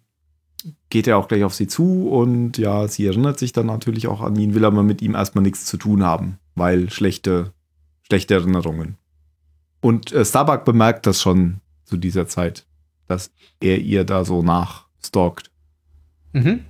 [0.90, 4.20] geht er auch gleich auf sie zu und ja, sie erinnert sich dann natürlich auch
[4.20, 7.52] an ihn, will aber mit ihm erstmal nichts zu tun haben, weil schlechte,
[8.06, 8.96] schlechte Erinnerungen.
[9.80, 12.64] Und äh, Starbuck bemerkt das schon zu dieser Zeit,
[13.06, 15.50] dass er ihr da so nachstalkt
[16.32, 16.60] Mhm.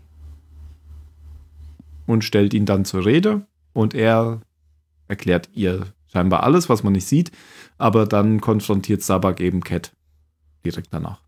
[2.07, 4.41] Und stellt ihn dann zur Rede und er
[5.09, 7.33] erklärt ihr scheinbar alles, was man nicht sieht,
[7.79, 9.93] aber dann konfrontiert Starbuck eben Cat
[10.65, 11.21] direkt danach.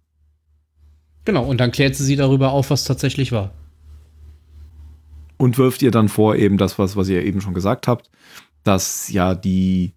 [1.25, 3.53] Genau, und dann klärt sie sie darüber auf, was tatsächlich war.
[5.39, 8.11] Und wirft ihr dann vor, eben das, was, was ihr eben schon gesagt habt,
[8.63, 9.93] dass ja die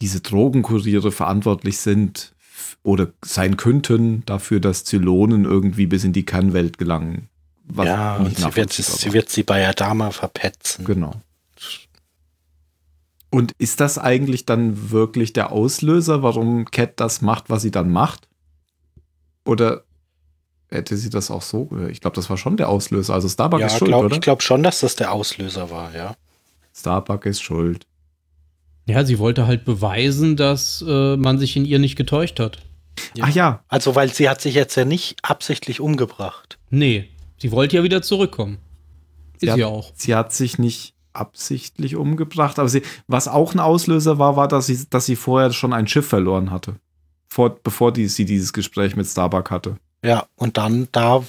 [0.00, 2.34] diese Drogenkuriere verantwortlich sind
[2.82, 7.28] oder sein könnten dafür, dass Zylonen irgendwie bis in die Kernwelt gelangen.
[7.74, 10.84] Was ja, nicht und sie wird, sie wird sie bei Adama verpetzen.
[10.84, 11.14] Genau.
[13.30, 17.90] Und ist das eigentlich dann wirklich der Auslöser, warum Cat das macht, was sie dann
[17.90, 18.28] macht?
[19.46, 19.84] Oder
[20.68, 21.70] hätte sie das auch so?
[21.90, 23.14] Ich glaube, das war schon der Auslöser.
[23.14, 24.14] Also Starbuck Ja, ist schuld, glaub, oder?
[24.14, 26.14] ich glaube schon, dass das der Auslöser war, ja.
[26.74, 27.86] Starbuck ist schuld.
[28.86, 32.58] Ja, sie wollte halt beweisen, dass äh, man sich in ihr nicht getäuscht hat.
[33.14, 33.24] Ja.
[33.26, 36.58] Ach ja, Also, weil sie hat sich jetzt ja nicht absichtlich umgebracht.
[36.68, 37.08] Nee,
[37.42, 38.58] sie wollte ja wieder zurückkommen.
[39.38, 39.92] Sie Ist hat- ja auch.
[39.94, 44.66] sie hat sich nicht absichtlich umgebracht, aber sie, was auch ein Auslöser war, war, dass
[44.66, 46.76] sie, dass sie vorher schon ein Schiff verloren hatte.
[47.28, 49.76] Vor, bevor die, sie dieses Gespräch mit Starbuck hatte.
[50.04, 51.22] Ja, und dann, da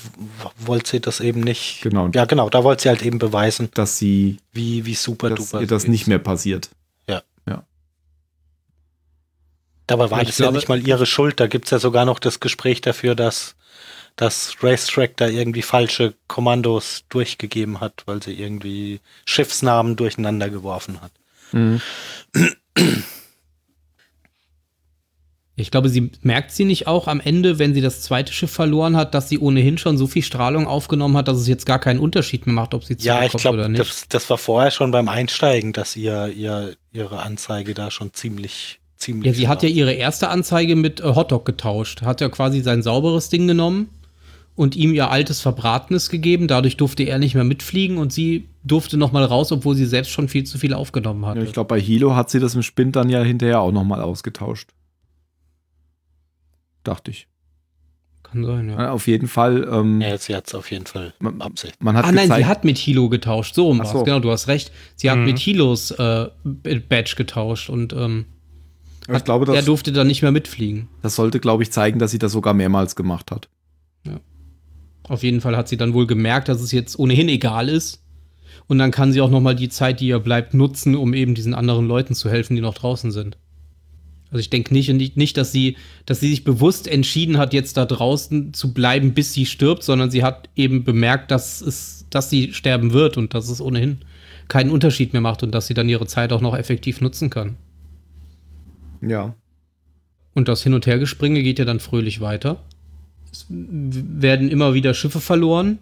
[0.58, 1.82] wollte sie das eben nicht.
[1.82, 2.10] Genau.
[2.14, 5.62] Ja, genau, da wollte sie halt eben beweisen, Dass sie, wie, wie super dass duper
[5.62, 6.08] ihr das sie nicht ist.
[6.08, 6.70] mehr passiert.
[9.86, 11.42] Dabei war Ich das glaube- ja nicht mal ihre Schuld.
[11.42, 13.56] Da gibt es ja sogar noch das Gespräch dafür, dass
[14.16, 21.12] dass Racetrack da irgendwie falsche Kommandos durchgegeben hat, weil sie irgendwie Schiffsnamen durcheinander geworfen hat.
[25.56, 28.98] Ich glaube, sie merkt sie nicht auch am Ende, wenn sie das zweite Schiff verloren
[28.98, 32.00] hat, dass sie ohnehin schon so viel Strahlung aufgenommen hat, dass es jetzt gar keinen
[32.00, 33.82] Unterschied mehr macht, ob sie Ja, ich zurückkommt oder glaube, nicht.
[33.82, 38.80] das, das war vorher schon beim Einsteigen, dass ihr, ihr ihre Anzeige da schon ziemlich,
[38.98, 39.32] ziemlich.
[39.32, 42.02] Ja, sie hat ja ihre erste Anzeige mit äh, Hotdog getauscht.
[42.02, 43.90] Hat ja quasi sein sauberes Ding genommen
[44.56, 46.48] und ihm ihr altes Verbratenes gegeben.
[46.48, 50.12] Dadurch durfte er nicht mehr mitfliegen und sie durfte noch mal raus, obwohl sie selbst
[50.12, 51.40] schon viel zu viel aufgenommen hatte.
[51.40, 54.02] Ja, ich glaube, bei Hilo hat sie das im Spind dann ja hinterher auch nochmal
[54.02, 54.70] ausgetauscht.
[56.84, 57.28] Dachte ich.
[58.24, 58.80] Kann sein, ja.
[58.80, 59.68] Ja, Auf jeden Fall.
[59.72, 61.82] Ähm, Ja, sie hat es auf jeden Fall Man- Absicht.
[61.84, 63.56] Man hat Ah nein, sie hat mit Hilo getauscht.
[63.56, 64.04] So rum so.
[64.04, 64.72] Genau, du hast recht.
[64.96, 65.26] Sie hat Mhm.
[65.26, 68.26] mit Hilos äh, Badge getauscht und ähm,
[69.14, 70.88] ich glaube, er das, durfte dann nicht mehr mitfliegen.
[71.02, 73.50] das sollte, glaube ich, zeigen, dass sie das sogar mehrmals gemacht hat.
[75.08, 78.04] Auf jeden Fall hat sie dann wohl gemerkt, dass es jetzt ohnehin egal ist.
[78.68, 81.36] Und dann kann sie auch noch mal die Zeit, die ihr bleibt, nutzen, um eben
[81.36, 83.38] diesen anderen Leuten zu helfen, die noch draußen sind.
[84.34, 85.78] Also ich denke nicht, nicht, dass sie,
[86.08, 90.10] dass sie sich bewusst entschieden hat, jetzt da draußen zu bleiben, bis sie stirbt, sondern
[90.10, 94.00] sie hat eben bemerkt, dass es, dass sie sterben wird und dass es ohnehin
[94.48, 97.58] keinen Unterschied mehr macht und dass sie dann ihre Zeit auch noch effektiv nutzen kann.
[99.02, 99.36] Ja.
[100.34, 102.60] Und das Hin- und Hergespringe geht ja dann fröhlich weiter.
[103.34, 105.80] Es werden immer wieder Schiffe verloren,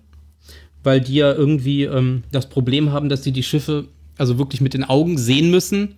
[0.83, 4.73] weil die ja irgendwie ähm, das Problem haben, dass sie die Schiffe also wirklich mit
[4.73, 5.95] den Augen sehen müssen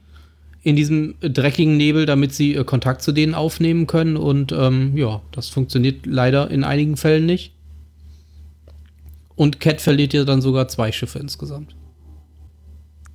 [0.63, 4.17] in diesem dreckigen Nebel, damit sie äh, Kontakt zu denen aufnehmen können.
[4.17, 7.53] Und ähm, ja, das funktioniert leider in einigen Fällen nicht.
[9.35, 11.75] Und Cat verliert ja dann sogar zwei Schiffe insgesamt.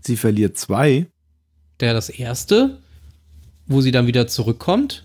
[0.00, 1.06] Sie verliert zwei.
[1.80, 2.78] Der das erste,
[3.66, 5.04] wo sie dann wieder zurückkommt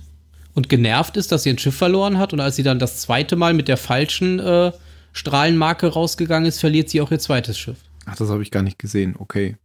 [0.53, 2.33] und genervt ist, dass sie ein Schiff verloren hat.
[2.33, 4.71] Und als sie dann das zweite Mal mit der falschen äh,
[5.13, 7.77] Strahlenmarke rausgegangen ist, verliert sie auch ihr zweites Schiff.
[8.05, 9.15] Ach, das habe ich gar nicht gesehen.
[9.17, 9.55] Okay.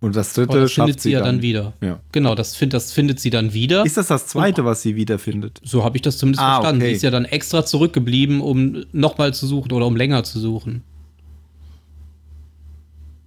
[0.00, 1.72] Und das dritte Aber das schafft findet sie ja dann, wieder.
[1.80, 1.98] Ja.
[2.12, 3.84] Genau, das, find, das findet sie dann wieder.
[3.84, 5.60] Ist das das zweite, was sie wiederfindet?
[5.64, 6.82] So habe ich das zumindest Ah, verstanden.
[6.82, 6.90] okay.
[6.90, 10.84] Sie ist ja dann extra zurückgeblieben, um nochmal zu suchen oder um länger zu suchen.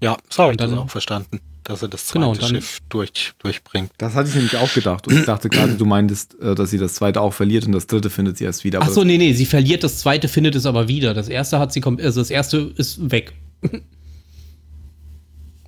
[0.01, 2.49] Ja, so habe ich Und dann- das auch verstanden, dass er das zweite Genau, dann-
[2.49, 3.91] Schiff durch, durchbringt.
[3.97, 5.07] Das hatte ich nämlich auch gedacht.
[5.07, 7.87] Und ich dachte gerade, du meintest, äh, dass sie das zweite auch verliert und das
[7.87, 8.79] dritte findet sie erst wieder.
[8.81, 11.13] Ach so, nee, nee, sie verliert das zweite, findet es aber wieder.
[11.13, 13.33] Das erste hat sie, also das erste ist weg.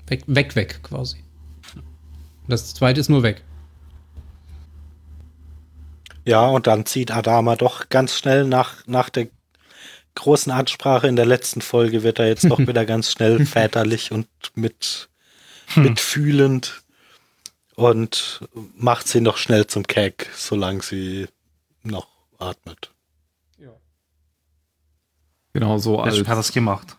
[0.07, 1.17] weg, weg, weg quasi.
[2.47, 3.43] Das zweite ist nur weg.
[6.25, 9.27] Ja, und dann zieht Adama doch ganz schnell nach, nach der
[10.15, 14.27] großen Ansprache in der letzten Folge wird er jetzt doch wieder ganz schnell väterlich und
[14.55, 15.09] mit,
[15.77, 16.83] mitfühlend
[17.75, 21.27] und macht sie noch schnell zum Keck, solange sie
[21.83, 22.07] noch
[22.39, 22.91] atmet.
[25.53, 26.97] genau so als, hat das gemacht.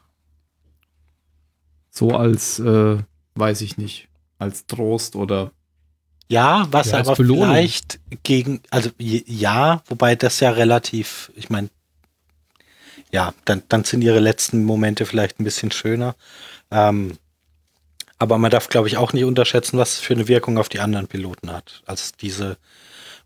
[1.90, 2.98] so als, äh,
[3.34, 4.08] weiß ich nicht,
[4.38, 5.50] als Trost oder
[6.28, 7.48] Ja, was Ja, aber Belohnung.
[7.48, 11.68] vielleicht gegen, also ja, wobei das ja relativ, ich meine,
[13.12, 16.16] ja, dann, dann sind ihre letzten Momente vielleicht ein bisschen schöner.
[16.70, 17.16] Ähm,
[18.24, 20.80] aber man darf, glaube ich, auch nicht unterschätzen, was es für eine Wirkung auf die
[20.80, 21.82] anderen Piloten hat.
[21.86, 22.56] Als diese,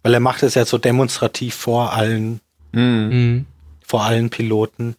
[0.02, 2.40] weil er macht es ja so demonstrativ vor allen,
[2.72, 3.08] Mhm.
[3.10, 3.46] Mhm.
[3.86, 4.96] vor allen Piloten.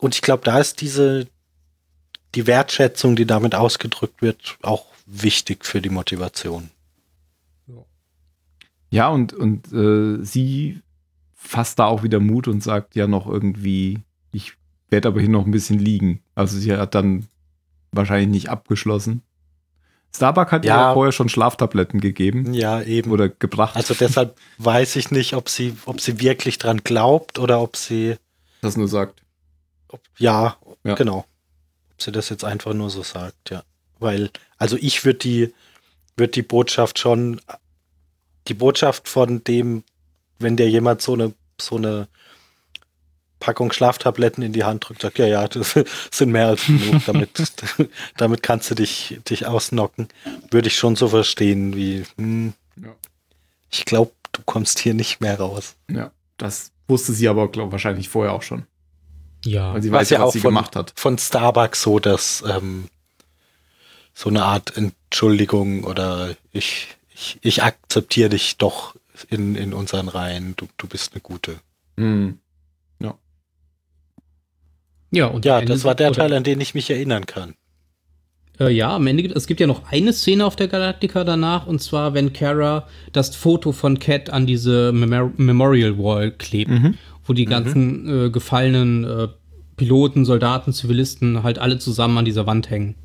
[0.00, 1.28] Und ich glaube, da ist diese,
[2.34, 6.70] die Wertschätzung, die damit ausgedrückt wird, auch wichtig für die Motivation.
[8.90, 10.80] Ja, und, und äh, sie
[11.34, 14.00] fasst da auch wieder Mut und sagt ja noch irgendwie,
[14.32, 14.54] ich
[14.88, 16.22] werde aber hier noch ein bisschen liegen.
[16.34, 17.26] Also sie hat dann
[17.92, 19.22] wahrscheinlich nicht abgeschlossen.
[20.14, 20.76] Starbuck hat Ja.
[20.88, 23.10] ja vorher schon Schlaftabletten gegeben Ja, eben.
[23.10, 23.76] oder gebracht.
[23.76, 28.16] Also deshalb weiß ich nicht, ob sie, ob sie wirklich dran glaubt oder ob sie,
[28.62, 29.22] das nur sagt.
[29.88, 30.94] ob, ja, Ja.
[30.94, 31.26] genau.
[31.92, 33.62] Ob sie das jetzt einfach nur so sagt, ja.
[33.98, 35.54] Weil, also ich würde die,
[36.16, 37.40] würde die Botschaft schon,
[38.48, 39.84] die Botschaft von dem,
[40.38, 42.08] wenn dir jemand so eine, so eine
[43.40, 45.74] Packung Schlaftabletten in die Hand drückt, sagt, ja, ja, das
[46.10, 47.30] sind mehr als genug, damit,
[48.16, 50.08] damit kannst du dich, dich ausnocken,
[50.50, 52.94] würde ich schon so verstehen, wie, hm, Ja.
[53.70, 55.76] ich glaube, du kommst hier nicht mehr raus.
[55.90, 58.64] Ja, das wusste sie aber, glaube wahrscheinlich vorher auch schon.
[59.44, 59.72] Ja.
[59.72, 60.92] Weil sie Was weiß ja, ja was auch sie von- gemacht hat.
[60.96, 62.88] Von Starbucks so, dass ähm,
[64.14, 68.96] so eine Art Entschuldigung oder ich, ich, ich akzeptiere dich doch
[69.30, 71.60] in, in unseren Reihen, du, du bist eine gute.
[71.96, 72.40] Mhm.
[75.10, 77.54] Ja, und Ja, das war der Teil, an den ich mich erinnern kann.
[78.60, 81.66] Äh, ja, am Ende gibt es gibt ja noch eine Szene auf der Galactica danach,
[81.66, 86.94] und zwar, wenn Kara das Foto von Cat an diese Memor Memorial Wall klebt, Mhm.
[87.24, 89.28] wo die ganzen äh, gefallenen äh,
[89.76, 92.96] Piloten, Soldaten, Zivilisten halt alle zusammen an dieser Wand hängen.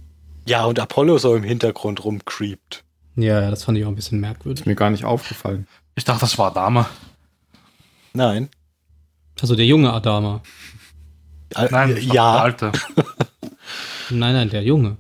[0.48, 2.84] Ja, und Apollo so im Hintergrund rumcreept.
[3.16, 4.62] Ja, ja, das fand ich auch ein bisschen merkwürdig.
[4.62, 5.68] Ist mir gar nicht aufgefallen.
[5.96, 6.88] Ich dachte, das war Dame.
[8.14, 8.50] Nein.
[9.40, 10.42] Also der junge Adama.
[11.56, 12.72] Nein, war der ja, alte.
[14.10, 14.98] Nein, nein, der Junge.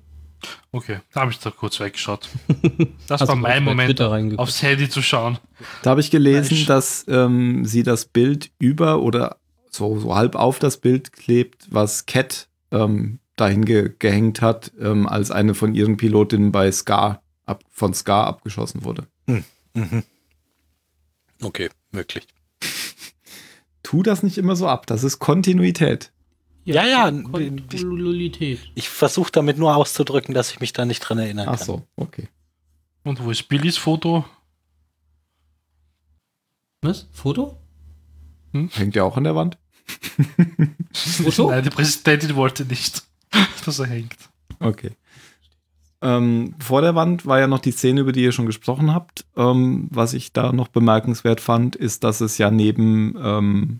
[0.71, 2.29] Okay, da habe ich da kurz weggeschaut.
[3.07, 5.37] Das war mein Moment, aufs Handy zu schauen.
[5.83, 6.65] Da habe ich gelesen, Mensch.
[6.65, 9.37] dass ähm, sie das Bild über oder
[9.69, 15.05] so, so halb auf das Bild klebt, was Cat ähm, dahin ge gehängt hat, ähm,
[15.07, 19.07] als eine von ihren Pilotinnen bei Scar ab von Scar abgeschossen wurde.
[19.27, 20.03] Mhm.
[21.41, 22.25] Okay, möglich.
[23.83, 26.12] Tu das nicht immer so ab, das ist Kontinuität.
[26.65, 28.59] Ja, ja, Kontinuität.
[28.75, 31.65] Ich versuche damit nur auszudrücken, dass ich mich da nicht dran erinnern Ach kann.
[31.65, 32.29] so, okay.
[33.03, 34.25] Und wo ist Billys Foto?
[36.81, 37.07] Was?
[37.11, 37.57] Foto?
[38.53, 39.57] Hängt ja auch an der Wand.
[40.93, 41.49] Foto?
[41.49, 43.03] Nein, die Präsidentin wollte nicht,
[43.65, 44.15] dass er hängt.
[44.59, 44.91] Okay.
[46.01, 49.25] Ähm, vor der Wand war ja noch die Szene, über die ihr schon gesprochen habt.
[49.37, 53.79] Ähm, was ich da noch bemerkenswert fand, ist, dass es ja neben, ähm,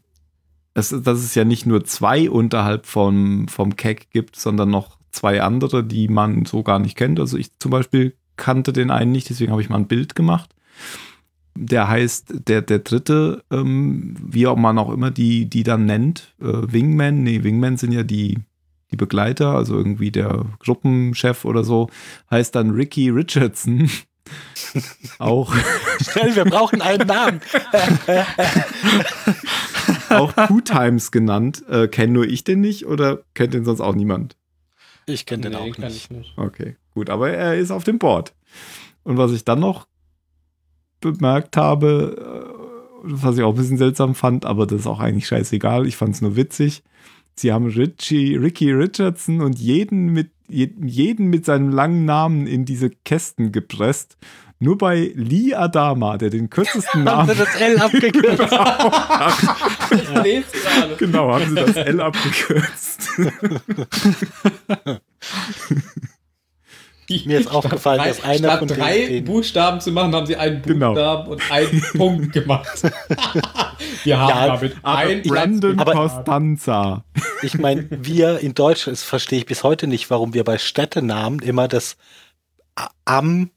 [0.74, 5.42] es, dass es ja nicht nur zwei unterhalb vom, vom Keck gibt, sondern noch zwei
[5.42, 7.20] andere, die man so gar nicht kennt.
[7.20, 10.50] Also ich zum Beispiel kannte den einen nicht, deswegen habe ich mal ein Bild gemacht.
[11.56, 16.34] der heißt, der, der dritte, ähm, wie auch man auch immer die, die dann nennt,
[16.42, 18.40] äh, Wingman, nee, Wingman sind ja die,
[18.90, 21.92] die Begleiter, also irgendwie der Gruppenchef oder so,
[22.32, 23.88] heißt dann Ricky Richardson.
[25.20, 25.54] auch,
[26.02, 27.42] Schnell, wir brauchen einen Namen.
[30.14, 31.64] auch Two Times genannt.
[31.70, 34.36] Äh, Kenn nur ich den nicht oder kennt den sonst auch niemand?
[35.05, 35.95] Ich kenne den Nee, auch kann nicht.
[35.97, 36.34] ich nicht.
[36.38, 38.34] Okay, gut, aber er ist auf dem Board.
[39.03, 39.88] Und was ich dann noch
[41.01, 45.28] bemerkt habe, äh, was ich auch ein bisschen seltsam fand, aber das ist auch eigentlich
[45.28, 46.84] scheißegal, ich fand es nur witzig.
[47.36, 52.64] Sie haben Richie, Ricky Richardson und jeden mit, je- jeden mit seinem langen Namen in
[52.64, 54.18] diese Kästen gepresst.
[54.64, 57.30] Nur bei Lee Adama, der den kürzesten Haben Namen.
[57.36, 58.53] sie das L abgekürzt?
[59.93, 60.95] Ich lese gerade.
[60.97, 63.09] genau, haben sie das L abgekürzt.
[67.26, 70.36] Mir ist aufgefallen, Drei- dass einer statt von drei den- Buchstaben zu machen, haben sie
[70.38, 70.93] einen Genau.
[70.93, 72.82] Buchstaben und einen Punkt gemacht.
[74.03, 77.03] Wir haben Ja, damit ein Brandon aber- Costanza.
[77.43, 81.39] Ich meine, wir in Deutsch, das verstehe ich bis heute nicht, warum wir bei Städtenamen
[81.39, 81.97] immer das
[83.05, 83.51] am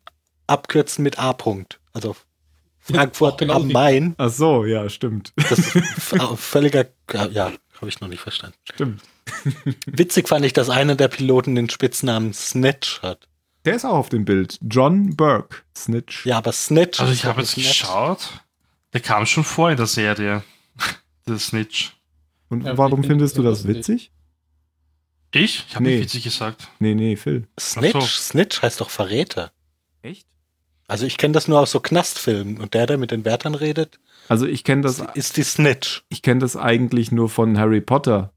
[0.47, 1.31] abkürzen mit A.
[1.31, 1.79] -Punkt.
[1.93, 2.17] Also
[2.81, 4.15] Frankfurt genau am Main.
[4.19, 5.33] Ach so, ja, stimmt.
[5.37, 5.61] Das
[6.37, 6.87] völliger,
[7.33, 8.57] ja, habe ich noch nicht verstanden.
[8.73, 9.03] Stimmt.
[9.87, 13.29] Witzig fand ich, dass einer der Piloten den Spitznamen Snitch hat.
[13.65, 14.59] Der ist auch auf dem Bild.
[14.63, 16.25] John Burke, Snitch.
[16.25, 17.01] Ja, aber Snitch.
[17.01, 17.67] Also ist ich habe jetzt nett.
[17.67, 18.29] geschaut,
[18.93, 20.45] der kam schon vor in der Serie,
[21.27, 21.97] der Snitch.
[22.49, 24.13] Und Ja, warum findest du das witzig?
[25.35, 25.65] Ich?
[25.69, 25.97] Ich habe Nee.
[25.97, 26.69] nicht witzig gesagt.
[26.79, 27.49] Nee, nee, Phil.
[27.59, 28.01] Snitch, so.
[28.01, 29.51] Snitch heißt doch Verräter.
[30.03, 30.29] Echt?
[30.89, 33.99] Also ich kenne das nur aus so Knastfilmen und der, der mit den Wärtern redet,
[34.29, 36.03] Also ich kenne das, ist die Snitch.
[36.09, 38.33] ich kenne das eigentlich nur von Harry Potter.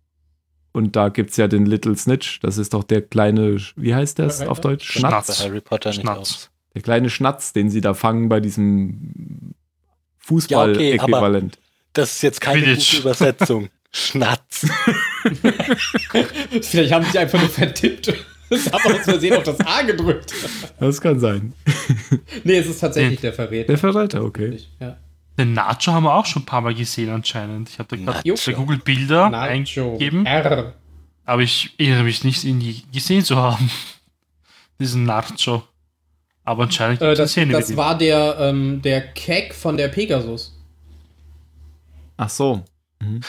[0.71, 2.39] Und da gibt's ja den Little Snitch.
[2.41, 4.87] Das ist doch der kleine, wie heißt das auf Deutsch?
[4.89, 5.25] Schnatz.
[5.25, 5.43] Schnatz.
[5.43, 6.49] Harry Potter nicht Schnatz.
[6.75, 11.57] Der kleine Schnatz, den sie da fangen bei diesem Ja, okay, Fußball-Äquivalent.
[11.93, 13.69] Das ist jetzt keine gute Übersetzung.
[13.91, 14.67] Schnatz.
[16.61, 18.13] Vielleicht haben sie sich einfach nur vertippt.
[18.65, 20.33] Das haben wir uns versehen auf das A gedrückt.
[20.79, 21.53] das kann sein.
[22.43, 23.67] Nee, es ist tatsächlich der Verräter.
[23.67, 24.57] Der Verräter, okay.
[24.79, 24.97] Ja.
[25.37, 27.69] Den Nacho haben wir auch schon ein paar Mal gesehen anscheinend.
[27.69, 29.49] Ich habe da gerade bei Google Bilder Nacho.
[29.49, 30.73] eingegeben, R.
[31.25, 33.69] aber ich erinnere mich nicht, ihn je gesehen zu haben.
[34.79, 35.63] Diesen Nacho.
[36.43, 39.77] Aber anscheinend Äh, gibt es das, eine Szene das war der, ähm, der Keck von
[39.77, 40.55] der Pegasus.
[42.17, 42.63] Ach so.
[43.01, 43.21] Mhm.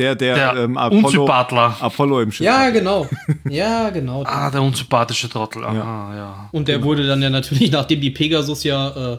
[0.00, 1.28] Der, der, Der ähm, Apollo.
[1.28, 2.46] Apollo im Schiff.
[2.46, 3.06] Ja, genau.
[3.50, 4.24] Ja, genau.
[4.24, 5.62] Ah, der unsympathische Trottel.
[5.62, 6.48] Aha, ja.
[6.52, 9.18] Und der wurde dann ja natürlich, nachdem die Pegasus ja äh,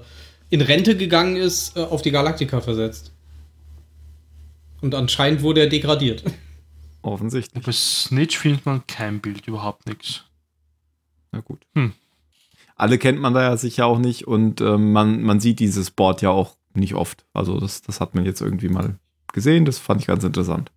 [0.50, 3.14] in Rente gegangen ist, äh, auf die Galaktika versetzt.
[4.82, 6.24] Und anscheinend wurde er degradiert.
[7.04, 7.64] Offensichtlich.
[7.64, 10.24] Bei Snitch findet man kein Bild, überhaupt nichts.
[11.32, 11.60] Na gut.
[11.76, 11.94] Hm.
[12.76, 16.24] Alle kennt man da ja sicher auch nicht und ähm, man, man sieht dieses Board
[16.24, 17.24] ja auch nicht oft.
[17.34, 18.96] Also das, das hat man jetzt irgendwie mal
[19.34, 19.66] gesehen.
[19.66, 20.72] Das fand ich ganz interessant.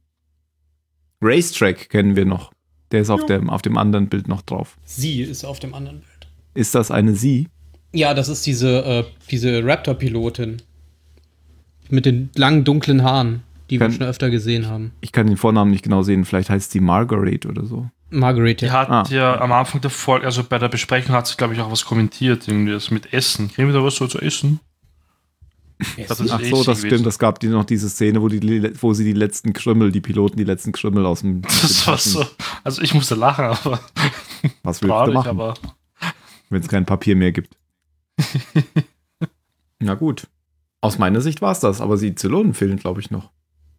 [1.21, 2.53] Racetrack kennen wir noch.
[2.93, 4.77] Der ist auf, dem, auf dem anderen Bild noch drauf.
[4.85, 6.29] Sie ist auf dem anderen Bild.
[6.55, 7.49] Ist das eine Sie?
[7.93, 10.63] Ja, das ist diese, äh, diese Raptor-Pilotin.
[11.91, 14.93] Mit den langen, dunklen Haaren, die wir Kann- schon öfter gesehen haben.
[15.01, 16.25] Ich kann den Vornamen nicht genau sehen.
[16.25, 17.89] Vielleicht heißt sie Margaret oder so.
[18.11, 18.73] Margaret, Die ja.
[18.73, 19.05] hat Ah.
[19.11, 21.85] ja am Anfang der Folge, also bei der Besprechung hat sie, glaube ich, auch was
[21.85, 23.51] kommentiert, irgendwie das mit Essen.
[23.51, 24.61] Kriegen wir da was so zu essen?
[26.07, 26.87] Das ist Ach so, das gewesen.
[26.87, 27.07] stimmt.
[27.07, 30.37] Es gab die noch diese Szene, wo, die, wo sie die letzten Krümmel, die Piloten,
[30.37, 31.43] die letzten Krümmel aus dem.
[31.63, 32.25] Das war so.
[32.63, 33.81] Also ich musste lachen, aber
[34.63, 35.55] Was willst du machen, aber
[36.51, 37.57] wenn es kein Papier mehr gibt?
[39.81, 40.29] Na gut.
[40.81, 43.31] Aus meiner Sicht war es das, aber die Zylonen fehlen, glaube ich, noch.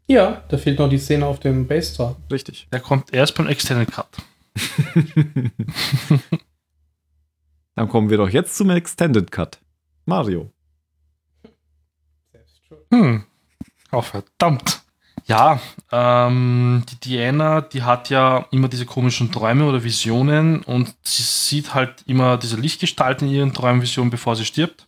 [0.07, 2.15] Ja, da fehlt noch die Szene auf dem Base Star.
[2.31, 2.67] Richtig.
[2.71, 4.07] der kommt erst beim Extended Cut.
[7.75, 9.59] Dann kommen wir doch jetzt zum Extended Cut.
[10.05, 10.51] Mario.
[12.95, 13.23] Hm.
[13.91, 14.81] Oh, verdammt.
[15.25, 15.59] Ja,
[15.91, 21.73] ähm, die Diana, die hat ja immer diese komischen Träume oder Visionen und sie sieht
[21.73, 24.85] halt immer diese Lichtgestalt in ihren Träumvisionen, bevor sie stirbt.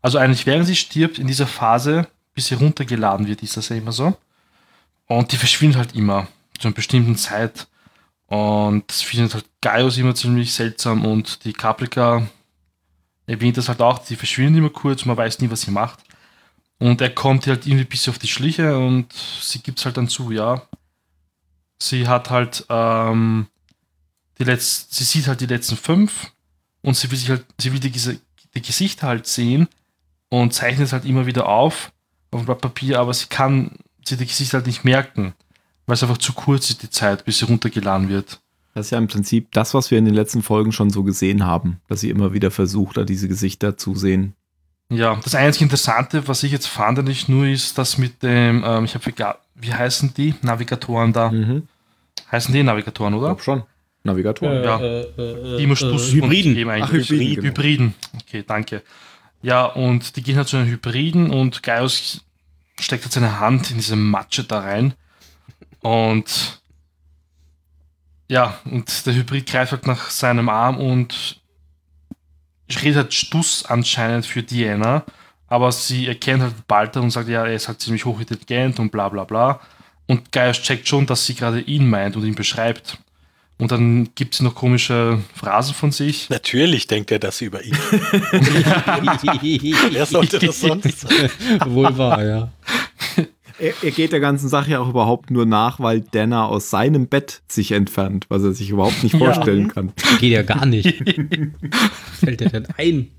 [0.00, 3.76] Also eigentlich während sie stirbt, in dieser Phase, bis sie runtergeladen wird, ist das ja
[3.76, 4.16] immer so.
[5.06, 6.28] Und die verschwindet halt immer
[6.58, 7.66] zu einer bestimmten Zeit.
[8.26, 12.28] Und das findet halt Gaius immer ziemlich seltsam und die Caprica
[13.26, 15.98] erwähnt das halt auch, die verschwindet immer kurz, man weiß nie, was sie macht.
[16.80, 20.08] Und er kommt halt irgendwie bisschen auf die Schliche und sie gibt es halt dann
[20.08, 20.62] zu, ja.
[21.78, 23.46] Sie hat halt, ähm,
[24.38, 26.32] die letzten, sie sieht halt die letzten fünf
[26.82, 29.68] und sie will sich halt, sie will die, die Gesichter halt sehen
[30.30, 31.92] und zeichnet es halt immer wieder auf
[32.30, 33.72] auf dem Blatt Papier, aber sie kann
[34.04, 35.34] sie die Gesichter halt nicht merken,
[35.86, 38.40] weil es einfach zu kurz ist, die Zeit, bis sie runtergeladen wird.
[38.74, 41.44] Das ist ja im Prinzip das, was wir in den letzten Folgen schon so gesehen
[41.44, 44.34] haben, dass sie immer wieder versucht, da diese Gesichter zu sehen.
[44.90, 48.84] Ja, das einzige Interessante, was ich jetzt fand, nicht nur ist, dass mit dem, ähm,
[48.84, 51.30] ich habe wie heißen die Navigatoren da?
[51.30, 51.68] Mhm.
[52.30, 53.28] Heißen die Navigatoren, oder?
[53.28, 53.62] Glaub schon.
[54.02, 54.50] Navigator.
[54.50, 54.80] Äh, Ja.
[54.80, 56.54] äh, äh, Die musst du äh, Hybriden.
[56.54, 56.84] Geben eigentlich.
[56.84, 57.34] Ach, Hybriden, Hybriden.
[57.42, 57.48] genau.
[57.48, 57.94] Hybriden.
[58.22, 58.82] Okay, danke.
[59.42, 62.24] Ja, und die gehen halt zu den Hybriden und Gaius
[62.78, 64.94] steckt halt seine Hand in diese Matsche da rein.
[65.80, 66.60] Und
[68.28, 71.39] ja, und der Hybrid greift halt nach seinem Arm und
[72.78, 75.04] redet halt Stuss anscheinend für Diana,
[75.48, 79.08] aber sie erkennt halt Balter und sagt, ja, er ist halt ziemlich hochintelligent und bla
[79.08, 79.60] bla bla.
[80.06, 82.98] Und Gaius checkt schon, dass sie gerade ihn meint und ihn beschreibt.
[83.58, 86.30] Und dann gibt sie noch komische Phrasen von sich.
[86.30, 87.72] Natürlich denkt er das über ihn.
[89.90, 91.30] Wer sollte das sonst sein?
[91.66, 92.48] Wohl wahr, ja.
[93.60, 97.06] Er, er geht der ganzen Sache ja auch überhaupt nur nach, weil Dana aus seinem
[97.08, 99.18] Bett sich entfernt, was er sich überhaupt nicht Ja.
[99.18, 99.92] vorstellen kann.
[100.18, 100.86] Geht ja gar nicht.
[102.20, 103.10] Fällt dir denn ein?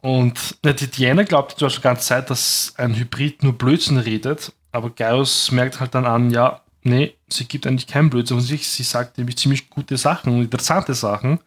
[0.00, 3.96] Und ne, die Diana glaubt zwar schon die ganze Zeit, dass ein Hybrid nur Blödsinn
[3.98, 8.44] redet, aber Gaius merkt halt dann an, ja, nee, sie gibt eigentlich keinen Blödsinn von
[8.46, 11.38] sich, sie sagt nämlich ziemlich gute Sachen und interessante Sachen,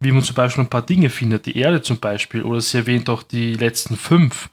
[0.00, 3.08] wie man zum Beispiel ein paar Dinge findet, die Erde zum Beispiel, oder sie erwähnt
[3.08, 4.50] auch die letzten fünf.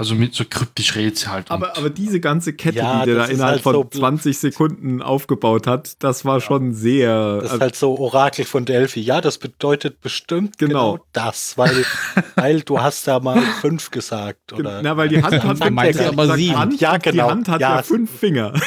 [0.00, 1.50] Also mit so kryptisch redet sie halt.
[1.50, 4.38] Aber, aber diese ganze Kette, Ja, die der da innerhalb halt von so bl- 20
[4.38, 7.40] Sekunden aufgebaut hat, das war schon sehr.
[7.42, 9.00] Das ist halt so Orakel von Delphi.
[9.00, 10.92] Ja, das bedeutet bestimmt Genau.
[10.92, 11.84] genau, das, weil,
[12.36, 14.52] weil du hast da mal fünf gesagt.
[14.52, 14.82] Oder?
[14.82, 16.56] Na, weil die Hand hat Du meinst ja aber sieben.
[16.56, 17.30] Hand, Ja, Die genau.
[17.30, 17.76] Hand hat Ja.
[17.78, 18.52] ja fünf Finger.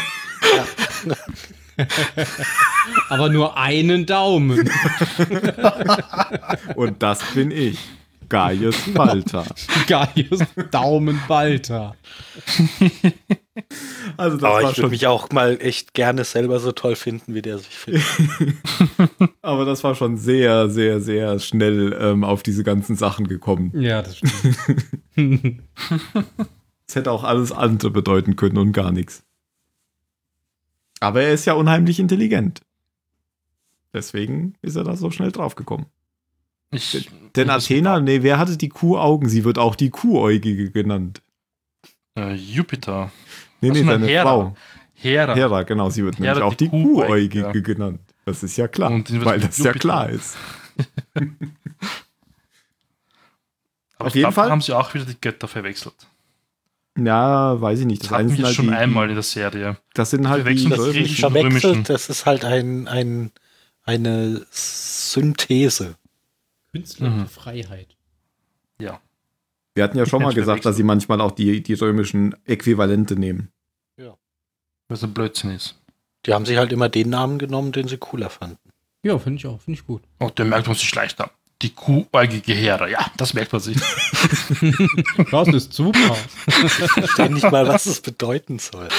[3.09, 4.69] Aber nur einen Daumen.
[6.75, 7.79] Und das bin ich.
[8.31, 9.45] Gaius Walter.
[9.87, 10.39] Gaius
[10.71, 11.97] Daumenbalter.
[14.15, 16.95] Also das Aber war ich würde schon, mich auch mal echt gerne selber so toll
[16.95, 18.05] finden, wie der sich findet.
[19.41, 23.73] aber das war schon sehr, sehr, sehr schnell ähm, auf diese ganzen Sachen gekommen.
[23.75, 24.55] Ja, das stimmt.
[26.87, 29.23] Es hätte auch alles andere bedeuten können und gar nichts.
[30.99, 32.59] Aber er ist ja unheimlich intelligent.
[33.93, 35.85] Deswegen ist er da so schnell draufgekommen.
[36.71, 39.29] Ich, Denn das- Athena, nee, wer hatte die Kuhaugen?
[39.29, 41.21] Sie wird auch die Kuhäugige genannt.
[42.17, 43.11] Äh, Jupiter.
[43.61, 44.23] Nee, Ach nee, seine Hera.
[44.23, 44.55] Frau.
[44.93, 45.35] Hera.
[45.35, 47.41] Hera, genau, sie wird Hera, nämlich auch die die Kuhäugige.
[47.41, 47.99] Kuhäugige genannt.
[48.25, 49.79] Das ist ja klar, weil das ja Jupiter.
[49.79, 50.37] klar ist.
[53.97, 55.93] Aber Auf ich jeden glaub, Fall- haben sie auch wieder die Götter verwechselt.
[56.97, 58.01] Ja, weiß ich nicht.
[58.03, 59.77] Das, Das, hatten wir halt schon die, einmal in der Serie.
[59.93, 61.59] das sind halt die das Das Griechische ist und Römischen.
[61.61, 63.31] verwechselt, das ist halt ein, ein,
[63.83, 65.95] eine Synthese.
[66.73, 67.27] Künstler Mhm.
[67.27, 67.95] Freiheit.
[68.79, 68.99] Ja.
[69.75, 73.51] Wir hatten ja schon mal gesagt, dass sie manchmal auch die, die römischen Äquivalente nehmen.
[74.89, 75.79] Was ein Blödsinn ist.
[76.25, 78.57] Die haben sich halt immer den Namen genommen, den sie cooler fanden.
[79.03, 79.61] Ja, finde ich auch.
[79.61, 80.03] Finde ich gut.
[80.19, 81.31] Oh, der merkt man sich leichter.
[81.61, 82.89] Die kuhäugige Hera.
[82.89, 83.77] Ja, das merkt man sich.
[85.31, 86.17] Das ist super.
[86.45, 88.89] Ich verstehe nicht mal, was es bedeuten soll.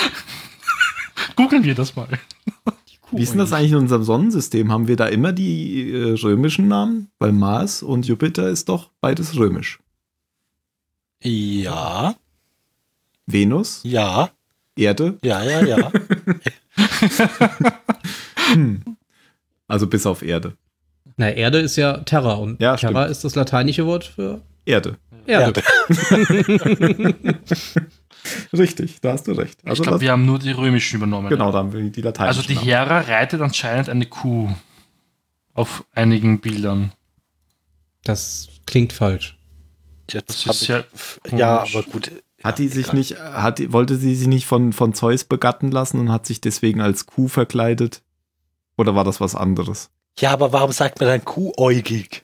[1.37, 2.09] Googeln wir das mal.
[3.13, 4.73] Wie ist denn das eigentlich in unserem Sonnensystem?
[4.73, 7.11] Haben wir da immer die äh, römischen Namen?
[7.19, 9.79] Weil Mars und Jupiter ist doch beides römisch.
[11.23, 12.15] Ja,
[13.27, 14.31] Venus, ja,
[14.77, 15.77] Erde, ja, ja, ja.
[18.53, 18.83] hm.
[19.69, 20.55] also bis auf Erde.
[21.17, 23.11] Na, Erde ist ja Terra und Ja, Terra stimmt.
[23.13, 24.97] ist das lateinische Wort für Erde.
[25.27, 25.63] Erde.
[28.53, 29.59] Richtig, da hast du recht.
[29.63, 31.29] Ich Also glaube, das, wir haben nur die römischen übernommen.
[31.29, 32.59] genau, da haben wir die lateinischen Also die.
[32.59, 34.49] Hera reitet anscheinend eine Kuh.
[35.55, 36.93] Auf einigen Bildern.
[38.05, 39.37] Das klingt falsch.
[40.07, 40.85] Das ist hab ich, ja
[41.37, 42.11] ja, aber gut.
[42.43, 42.97] Hat die sich egal.
[42.97, 46.41] nicht, hat, die- wollte sie sich nicht von, von Zeus begatten lassen und hat sich
[46.41, 48.03] deswegen als Kuh verkleidet?
[48.77, 49.91] Oder war das was anderes?
[50.19, 52.22] Ja, aber warum sagt man dann kuhäugig?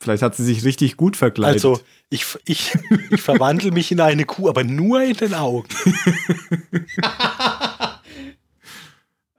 [0.00, 1.56] Vielleicht hat sie sich richtig gut verkleidet.
[1.56, 1.78] Also,
[2.08, 2.72] ich, ich,
[3.10, 5.68] ich verwandle mich in eine Kuh, aber nur in den Augen.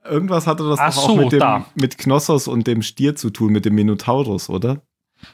[0.04, 1.66] Irgendwas hatte das Ach doch auch so, mit, dem, da.
[1.74, 4.82] mit Knossos und dem Stier zu tun, mit dem Minotaurus, oder?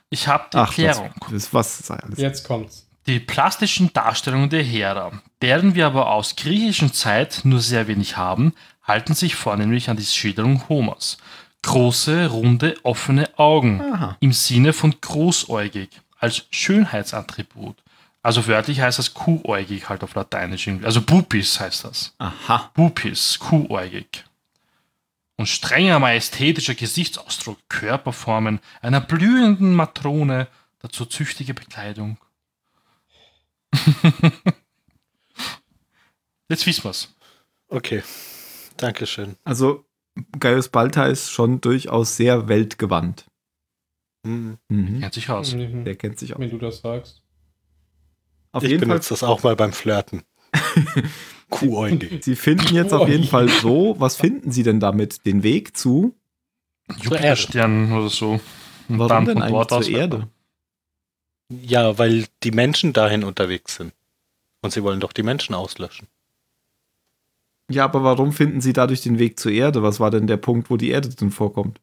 [0.09, 1.15] Ich habe die Ach, das, Erklärung.
[1.31, 2.19] das was sei alles.
[2.19, 2.87] Jetzt kommt's.
[3.07, 8.53] Die plastischen Darstellungen der Hera, deren wir aber aus griechischen Zeit nur sehr wenig haben,
[8.83, 11.19] halten sich vornehmlich an die Schilderung Homers.
[11.63, 14.17] Große, runde, offene Augen Aha.
[14.21, 17.77] im Sinne von großäugig als Schönheitsattribut.
[18.23, 20.67] Also wörtlich heißt das kuhäugig halt auf Lateinisch.
[20.67, 20.87] irgendwie.
[20.87, 22.15] Also Bupis heißt das.
[22.19, 22.71] Aha.
[22.75, 24.25] Bupis, kuhäugig.
[25.37, 30.49] Und strenger majestätischer Gesichtsausdruck, Körperformen einer blühenden Matrone,
[30.81, 32.19] dazu züchtige Bekleidung.
[36.49, 37.15] Jetzt wissen wir's.
[37.69, 38.03] Okay,
[38.77, 39.37] Dankeschön.
[39.45, 39.85] Also
[40.39, 43.27] Gaius Balta ist schon durchaus sehr weltgewandt.
[44.27, 44.59] Hm.
[44.69, 45.01] Mhm.
[45.01, 45.55] Kennt sich aus.
[45.57, 46.39] Der kennt sich auch.
[46.39, 47.23] Wenn du das sagst.
[48.53, 50.23] Auf ich jeden Fall, benutze das auch mal beim Flirten.
[51.51, 52.25] Kuhäugig.
[52.25, 55.25] Sie finden jetzt auf jeden Fall so, was finden Sie denn damit?
[55.25, 56.15] Den Weg zu?
[57.01, 58.41] Jupiterstern oder so.
[58.89, 60.29] Und Warum dann denn von eigentlich dort zur aus Erde?
[61.51, 63.93] Ja, weil die Menschen dahin unterwegs sind.
[64.61, 66.09] Und sie wollen doch die Menschen auslöschen.
[67.71, 69.83] Ja, aber warum finden Sie dadurch den Weg zur Erde?
[69.83, 71.81] Was war denn der Punkt, wo die Erde drin vorkommt?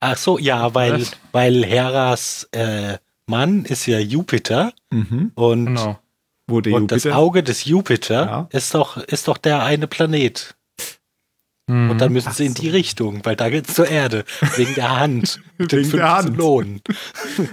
[0.00, 1.12] Ach so, ja, weil, Was?
[1.32, 5.32] weil Heras äh, Mann ist ja Jupiter Mhm.
[5.34, 5.98] und, Genau.
[6.46, 7.18] Wo der und das Jupiter.
[7.18, 8.48] Auge des Jupiter Ja.
[8.50, 10.54] ist, doch, ist doch der eine Planet.
[11.66, 11.90] Mhm.
[11.90, 12.60] Und dann müssen Ach sie in so.
[12.62, 14.24] die Richtung, weil da geht's zur Erde.
[14.56, 15.40] Wegen der Hand.
[15.58, 16.36] Mit den Wegen der fünf Hand.
[16.36, 16.80] Zylonen.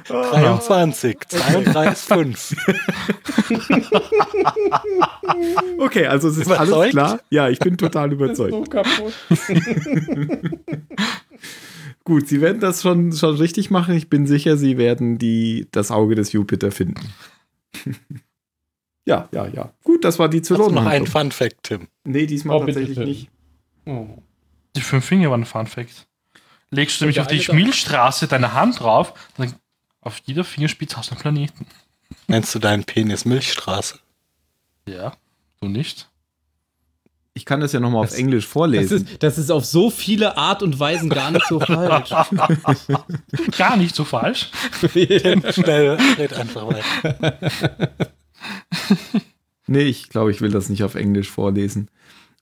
[0.08, 2.56] 23, 32, 5.
[5.80, 6.92] Okay, also es ist alles Überzeugt?
[6.92, 7.20] klar.
[7.30, 8.52] Ja, ich bin total überzeugt.
[8.52, 9.14] So kaputt.
[12.04, 13.96] Gut, Sie werden das schon, schon richtig machen.
[13.96, 17.14] Ich bin sicher, Sie werden die, das Auge des Jupiter finden.
[19.06, 19.72] ja, ja, ja.
[19.84, 20.76] Gut, das war die Hast du Zylonen.
[20.76, 21.88] noch einen Fun Fact, Tim?
[22.04, 23.08] Nee, diesmal Oh, bitte, tatsächlich Tim.
[23.08, 23.30] nicht.
[23.86, 24.08] Oh.
[24.76, 26.08] Die fünf Finger waren ein Fun Fact.
[26.70, 29.54] Legst du nämlich auf die Milchstraße deine Hand drauf, dann
[30.02, 31.66] auf jeder Fingerspitze hast du einen Planeten.
[32.28, 34.00] Nennst du deinen Penis Milchstraße?
[34.88, 35.14] Ja,
[35.60, 36.08] du nicht.
[37.34, 39.06] Ich kann das ja nochmal auf Das- Englisch Das vorlesen.
[39.08, 42.10] ist, das ist auf so viele Art und Weisen gar nicht so falsch.
[43.58, 44.50] Gar nicht so falsch.
[44.82, 47.38] Schnell, red einfach weiter.
[49.68, 51.90] Nee, ich glaube, ich will das nicht auf Englisch vorlesen.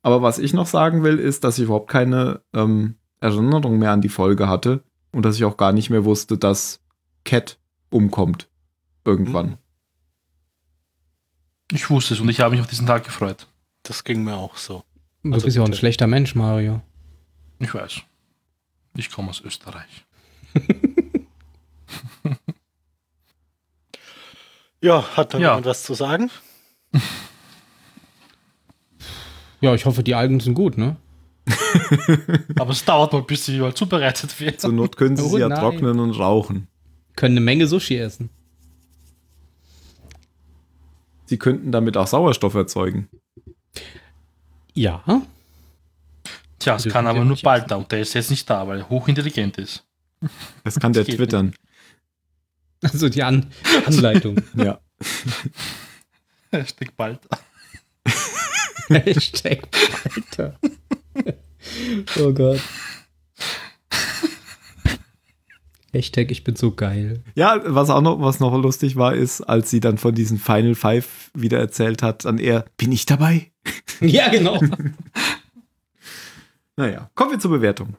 [0.01, 4.01] Aber was ich noch sagen will, ist, dass ich überhaupt keine ähm, Erinnerung mehr an
[4.01, 6.79] die Folge hatte und dass ich auch gar nicht mehr wusste, dass
[7.25, 8.47] Cat umkommt.
[9.05, 9.47] Irgendwann.
[9.51, 9.57] Hm.
[11.71, 13.47] Ich wusste es und ich habe mich auf diesen Tag gefreut.
[13.83, 14.83] Das ging mir auch so.
[15.23, 16.81] Du Also bist ja auch ein schlechter Mensch, Mario.
[17.59, 18.01] Ich weiß.
[18.95, 20.05] Ich komme aus Österreich.
[24.81, 25.49] Ja, hat noch Ja.
[25.49, 26.31] jemand was zu sagen?
[29.61, 30.95] Ja, ich hoffe, die Algen sind gut, ne?
[32.59, 34.61] Aber es dauert noch, bis sie überall zubereitet wird.
[34.61, 35.59] Zur Not können sie Oh sie ja nein.
[35.59, 36.67] trocknen und rauchen.
[37.15, 38.29] Können eine Menge Sushi essen.
[41.25, 43.07] Sie könnten damit auch Sauerstoff erzeugen.
[44.73, 45.03] Ja.
[46.59, 48.89] Tja, es kann aber nur bald da und der ist jetzt nicht da, weil er
[48.89, 49.85] hochintelligent ist.
[50.63, 51.53] Das kann der twittern.
[52.81, 53.47] Also die An
[53.85, 54.41] Anleitung.
[54.55, 54.79] Ja.
[56.51, 57.19] Hashtag bald.
[58.89, 59.67] Hashtag
[60.03, 60.55] weiter.
[62.19, 62.59] oh Gott.
[65.91, 67.23] Hashtag ich bin so geil.
[67.35, 70.75] Ja, was auch noch, was noch lustig war, ist, als sie dann von diesen Final
[70.75, 73.51] Five wieder erzählt hat, dann er, bin ich dabei?
[74.01, 74.61] Ja, genau.
[76.77, 77.97] Naja, kommen wir zur Bewertung.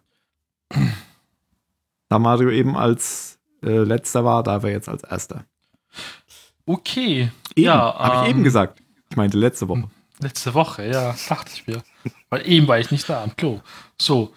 [2.08, 5.44] Da Mario eben als äh, letzter war, da war jetzt als erster.
[6.64, 7.30] Okay.
[7.54, 8.82] Eben, ja, habe ich ähm, eben gesagt.
[9.10, 9.90] Ich meinte letzte Woche.
[10.20, 11.82] Letzte Woche, ja, dachte ich mir.
[12.28, 13.60] Weil eben war ich nicht da am Klo.
[14.00, 14.32] So.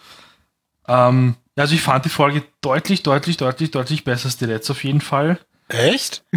[0.87, 4.83] Ähm, also ich fand die Folge deutlich, deutlich, deutlich, deutlich besser als die letzte auf
[4.83, 5.39] jeden Fall.
[5.67, 6.23] Echt?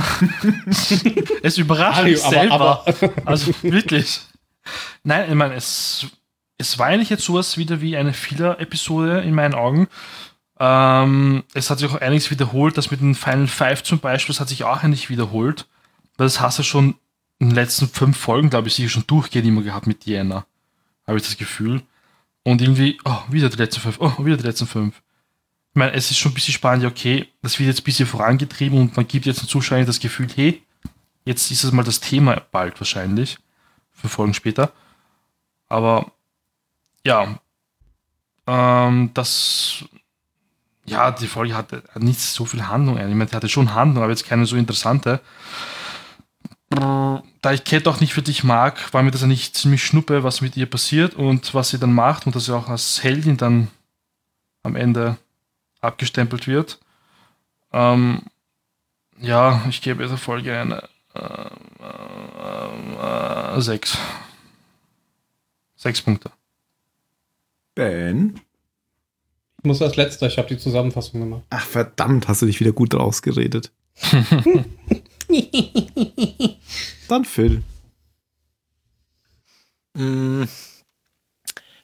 [1.42, 2.54] Es überrascht Mario, mich aber- selber.
[2.86, 4.20] aber- also wirklich.
[5.04, 6.06] Nein, ich meine, es,
[6.58, 9.88] es war eigentlich jetzt sowas wieder wie eine Filler-Episode in meinen Augen.
[10.58, 12.76] Ähm, es hat sich auch einiges wiederholt.
[12.76, 15.66] Das mit den Final Five zum Beispiel, das hat sich auch eigentlich wiederholt.
[16.16, 16.94] Weil das hast du schon
[17.38, 20.46] in den letzten fünf Folgen, glaube ich, sicher schon durchgehend immer gehabt mit Diana.
[21.06, 21.82] Habe ich das Gefühl.
[22.42, 25.02] Und irgendwie, oh, wieder die letzten fünf, oh, wieder die letzten fünf.
[25.72, 28.78] Ich meine, es ist schon ein bisschen spannend, okay, das wird jetzt ein bisschen vorangetrieben
[28.78, 30.62] und man gibt jetzt den Zuschauern das Gefühl, hey,
[31.24, 33.38] jetzt ist es mal das Thema bald wahrscheinlich.
[33.92, 34.72] Fünf Folgen später.
[35.68, 36.12] Aber
[37.04, 37.38] ja,
[38.46, 39.84] ähm, das,
[40.86, 42.96] ja, die Folge hatte nicht so viel Handlung.
[42.96, 43.10] eigentlich.
[43.10, 45.20] Ich meine, die hatte schon Handlung, aber jetzt keine so interessante.
[46.76, 50.40] Da ich Cat auch nicht wirklich mag, war mir das ja nicht ziemlich schnuppe, was
[50.40, 53.68] mit ihr passiert und was sie dann macht und dass sie auch als Heldin dann
[54.62, 55.16] am Ende
[55.80, 56.80] abgestempelt wird.
[57.72, 58.22] Ähm,
[59.20, 61.48] ja, ich gebe dieser Folge eine äh,
[61.80, 63.96] äh, äh, sechs.
[65.76, 66.30] Sechs Punkte.
[67.74, 68.40] Ben?
[69.58, 71.42] Ich muss als letzter, ich habe die Zusammenfassung gemacht.
[71.50, 73.72] Ach verdammt, hast du dich wieder gut rausgeredet.
[77.08, 77.62] Dann Phil.
[79.94, 80.44] Mm,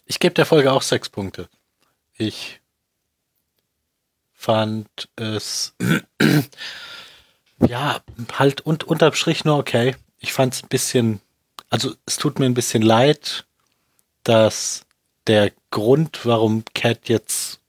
[0.05, 1.49] Ich gebe der Folge auch sechs Punkte.
[2.17, 2.61] Ich
[4.35, 5.75] fand es
[7.67, 8.01] ja
[8.33, 9.97] halt und unterm Strich nur okay.
[10.19, 11.21] Ich fand es ein bisschen,
[11.71, 13.47] also es tut mir ein bisschen leid,
[14.25, 14.85] dass
[15.27, 17.61] der Grund, warum Cat jetzt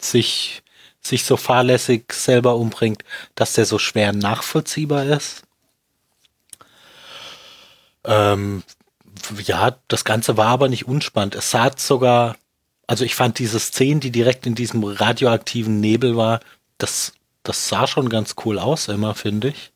[0.00, 0.62] sich
[1.06, 5.42] sich so fahrlässig selber umbringt, dass der so schwer nachvollziehbar ist.
[8.04, 8.62] Ähm,
[9.44, 11.34] ja, das Ganze war aber nicht unspannend.
[11.34, 12.36] Es sah sogar,
[12.86, 16.40] also ich fand diese Szene, die direkt in diesem radioaktiven Nebel war,
[16.78, 19.72] das, das sah schon ganz cool aus, immer, finde ich.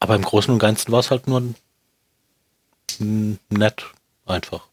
[0.00, 1.54] Aber im Großen und Ganzen war es halt nur
[2.98, 3.86] nett,
[4.26, 4.66] einfach.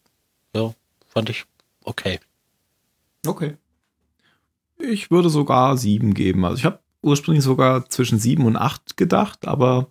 [0.53, 0.73] Ja,
[1.07, 1.45] fand ich
[1.83, 2.19] okay.
[3.25, 3.57] Okay.
[4.77, 6.45] Ich würde sogar sieben geben.
[6.45, 9.87] Also ich habe ursprünglich sogar zwischen sieben und acht gedacht, aber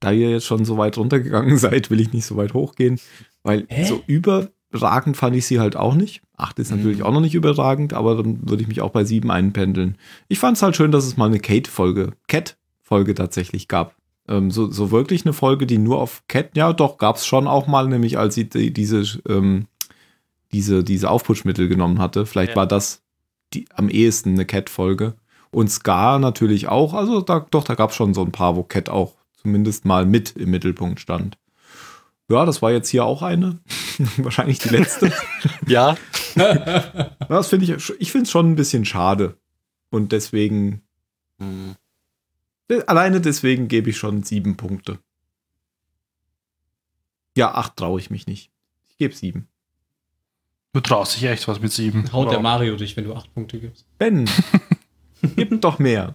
[0.00, 3.00] da ihr jetzt schon so weit runtergegangen seid, will ich nicht so weit hochgehen,
[3.42, 3.84] weil Hä?
[3.84, 6.22] so überragend fand ich sie halt auch nicht.
[6.36, 9.30] Acht ist natürlich auch noch nicht überragend, aber dann würde ich mich auch bei sieben
[9.30, 9.96] einpendeln.
[10.28, 13.94] Ich fand es halt schön, dass es mal eine Kate-Folge, Cat-Folge tatsächlich gab.
[14.26, 17.46] Ähm, so, so wirklich eine Folge, die nur auf Cat, ja doch, gab es schon
[17.46, 19.66] auch mal, nämlich als sie die, diese, ähm,
[20.52, 22.26] diese, diese Aufputschmittel genommen hatte.
[22.26, 22.56] Vielleicht Ja.
[22.56, 23.03] war das
[23.54, 25.14] die, am ehesten eine Cat-Folge.
[25.50, 26.94] Und Scar natürlich auch.
[26.94, 30.04] Also da, doch, da gab es schon so ein paar, wo Cat auch zumindest mal
[30.04, 31.38] mit im Mittelpunkt stand.
[32.28, 33.60] Ja, das war jetzt hier auch eine.
[34.16, 35.12] Wahrscheinlich die letzte.
[35.66, 35.96] Ja,
[37.28, 39.36] das finde ich, ich finde es schon ein bisschen schade.
[39.90, 40.82] Und deswegen,
[41.38, 41.76] hm,
[42.86, 44.98] alleine deswegen gebe ich schon sieben Punkte.
[47.36, 48.50] Ja, acht traue ich mich nicht.
[48.88, 49.48] Ich gebe sieben.
[50.74, 52.12] Du traust dich echt was mit sieben.
[52.12, 52.40] Haut der.
[52.40, 53.86] Mario dich, wenn du acht Punkte gibst.
[53.96, 54.28] Ben,
[55.36, 56.14] gib doch mehr.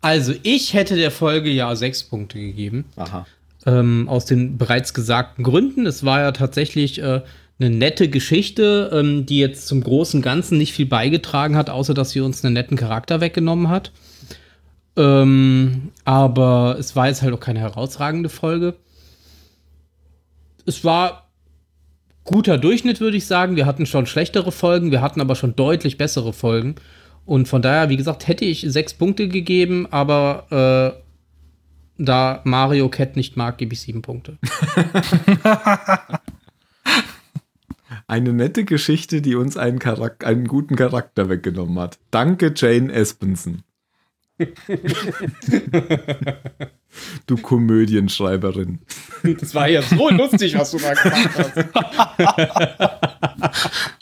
[0.00, 2.84] Also, ich hätte der Folge ja sechs Punkte gegeben.
[2.96, 3.24] Aha.
[3.66, 5.86] ähm, aus den bereits gesagten Gründen.
[5.86, 7.22] Es war ja tatsächlich äh,
[7.60, 12.10] eine nette Geschichte, ähm, die jetzt zum großen Ganzen nicht viel beigetragen hat, außer dass
[12.10, 13.92] sie uns einen netten Charakter weggenommen hat.
[14.96, 18.74] Ähm, aber es war jetzt halt auch keine herausragende Folge.
[20.66, 21.23] Es war
[22.24, 23.56] guter Durchschnitt, würde ich sagen.
[23.56, 26.74] Wir hatten schon schlechtere Folgen, wir hatten aber schon deutlich bessere Folgen.
[27.26, 33.16] Und von daher, wie gesagt, hätte ich sechs Punkte gegeben, aber äh, da Mario Cat
[33.16, 34.38] nicht mag, gebe ich sieben Punkte.
[38.06, 41.98] Eine nette Geschichte, die uns einen, Charak einen guten Charakter weggenommen hat.
[42.10, 43.62] Danke, Jane Espenson.
[47.26, 48.80] du Komödienschreiberin.
[49.40, 51.56] Das war ja so lustig, was du da gemacht hast.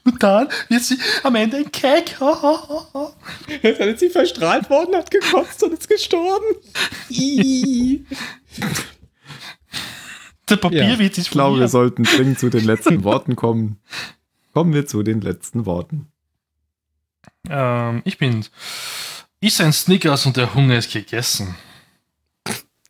[0.05, 2.17] Und dann wird sie am Ende ein Keck.
[2.19, 6.45] Dann ist sie verstrahlt worden, hat gekotzt und ist gestorben.
[10.49, 13.79] Der Papierwitz ist Ich glaube, wir sollten dringend zu den letzten Worten kommen.
[14.53, 16.09] Kommen wir zu den letzten Worten.
[17.49, 18.45] ähm, Ich bin.
[19.41, 21.55] Ist ein Snickers und der Hunger ist gegessen.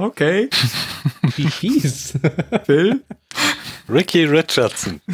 [0.02, 0.50] Okay,
[1.36, 2.14] Wie fies.
[2.64, 3.02] Phil.
[3.88, 5.00] Ricky Richardson.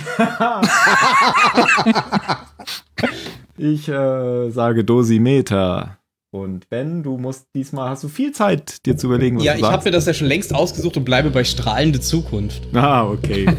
[3.60, 5.98] Ich äh, sage Dosimeter.
[6.30, 9.58] Und Ben, du musst diesmal, hast du viel Zeit, dir zu überlegen, was Ja, du
[9.58, 12.62] ich habe mir das ja schon längst ausgesucht und bleibe bei strahlende Zukunft.
[12.72, 13.46] Ah, okay.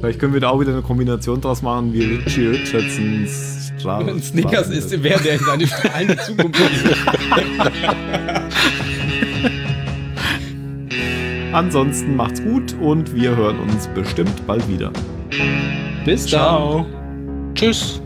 [0.00, 4.20] Vielleicht können wir da auch wieder eine Kombination draus machen, wie Richie Richardsons Stra Wenn
[4.22, 6.60] Snickers ist, wer der in seine strahlende Zukunft
[11.56, 14.92] Ansonsten macht's gut und wir hören uns bestimmt bald wieder.
[16.04, 16.40] Bis dann.
[16.40, 16.86] Ciao.
[17.54, 18.02] Tschüss.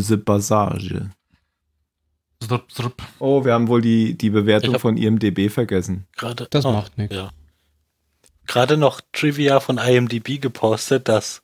[0.00, 1.10] The Passage.
[2.42, 3.02] Zrup, zrup.
[3.18, 6.06] Oh, wir haben wohl die, die Bewertung von IMDB vergessen.
[6.16, 6.46] Gerade.
[6.50, 7.14] Das oh, macht nichts.
[7.14, 7.30] Ja.
[8.46, 11.42] Gerade noch Trivia von IMDb gepostet, dass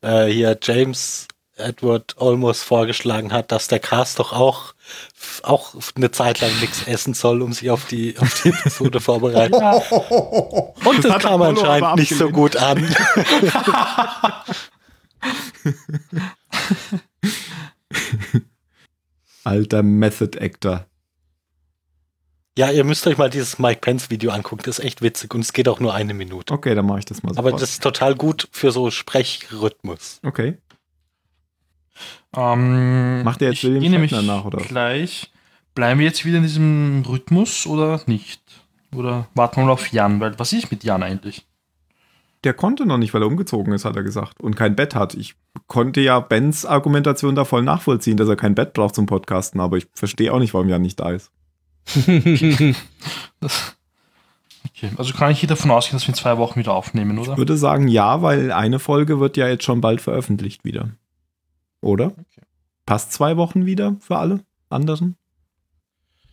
[0.00, 4.74] äh, hier James Edward Olmos vorgeschlagen hat, dass der Cast doch auch,
[5.42, 9.54] auch eine Zeit lang nichts essen soll, um sich auf die, auf die Episode vorbereiten.
[9.54, 12.78] Und das, hat kam anscheinend nicht so gut an.
[19.44, 20.86] Alter Method Actor.
[22.58, 24.62] Ja, ihr müsst euch mal dieses Mike Pence Video angucken.
[24.64, 26.52] Das ist echt witzig und es geht auch nur eine Minute.
[26.52, 27.62] Okay, dann mache ich das mal Aber sofort.
[27.62, 30.20] das ist total gut für so Sprechrhythmus.
[30.24, 30.58] Okay.
[32.36, 34.58] Ähm, Macht ihr jetzt ich William Shatner nach, oder?
[34.58, 35.30] Gleich.
[35.74, 38.42] Bleiben wir jetzt wieder in diesem Rhythmus oder nicht?
[38.94, 40.20] Oder warten wir mal auf Jan?
[40.20, 41.46] Weil was ist mit Jan eigentlich?
[42.44, 44.40] Der konnte noch nicht, weil er umgezogen ist, hat er gesagt.
[44.40, 45.14] Und kein Bett hat.
[45.14, 45.34] Ich
[45.66, 49.76] konnte ja Bens Argumentation da voll nachvollziehen, dass er kein Bett braucht zum Podcasten, aber
[49.76, 51.30] ich verstehe auch nicht, warum Jan nicht da ist.
[53.40, 53.74] Das,
[54.68, 57.32] okay, also kann ich hier davon ausgehen, dass wir in zwei Wochen wieder aufnehmen, oder?
[57.32, 60.90] Ich würde sagen ja, weil eine Folge wird ja jetzt schon bald veröffentlicht wieder.
[61.80, 62.06] Oder?
[62.08, 62.42] Okay.
[62.84, 65.16] Passt zwei Wochen wieder für alle anderen?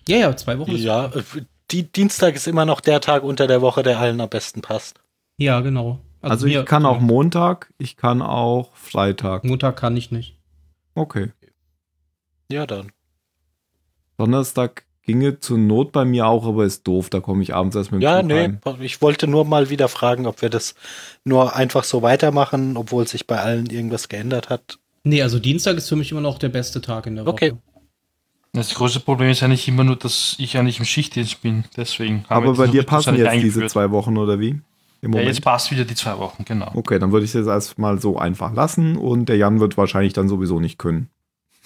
[0.07, 0.71] Ja, ja, zwei Wochen.
[0.71, 1.23] ist- Ja, äh,
[1.71, 4.99] die, Dienstag ist immer noch der Tag unter der Woche, der allen am besten passt.
[5.37, 5.99] Ja, genau.
[6.21, 9.43] Also, mir- ich kann auch Montag, ich kann auch Freitag.
[9.43, 10.35] Montag kann ich nicht.
[10.95, 11.31] Okay.
[12.51, 12.91] Ja, dann.
[14.17, 17.91] Donnerstag ginge zur Not bei mir auch, aber ist doof, da komme ich abends erst
[17.91, 18.59] mit dem Ja, Zug nee, heim.
[18.81, 20.75] ich wollte nur mal wieder fragen, ob wir das
[21.23, 24.79] nur einfach so weitermachen, obwohl sich bei allen irgendwas geändert hat.
[25.03, 27.33] Nee, also Dienstag ist für mich immer noch der beste Tag in der Woche.
[27.33, 27.53] Okay.
[28.53, 31.65] Das größte Problem ist eigentlich immer nur, dass ich eigentlich im Schichtdienst bin.
[31.77, 32.25] Deswegen.
[32.27, 34.59] Aber bei dir passen jetzt diese zwei Wochen oder wie?
[35.01, 35.27] Im Ja, Moment.
[35.27, 36.71] jetzt passt wieder die zwei Wochen, genau.
[36.73, 40.13] okay, dann würde ich es jetzt erstmal so einfach lassen und der Jan wird wahrscheinlich
[40.13, 41.09] dann sowieso nicht können.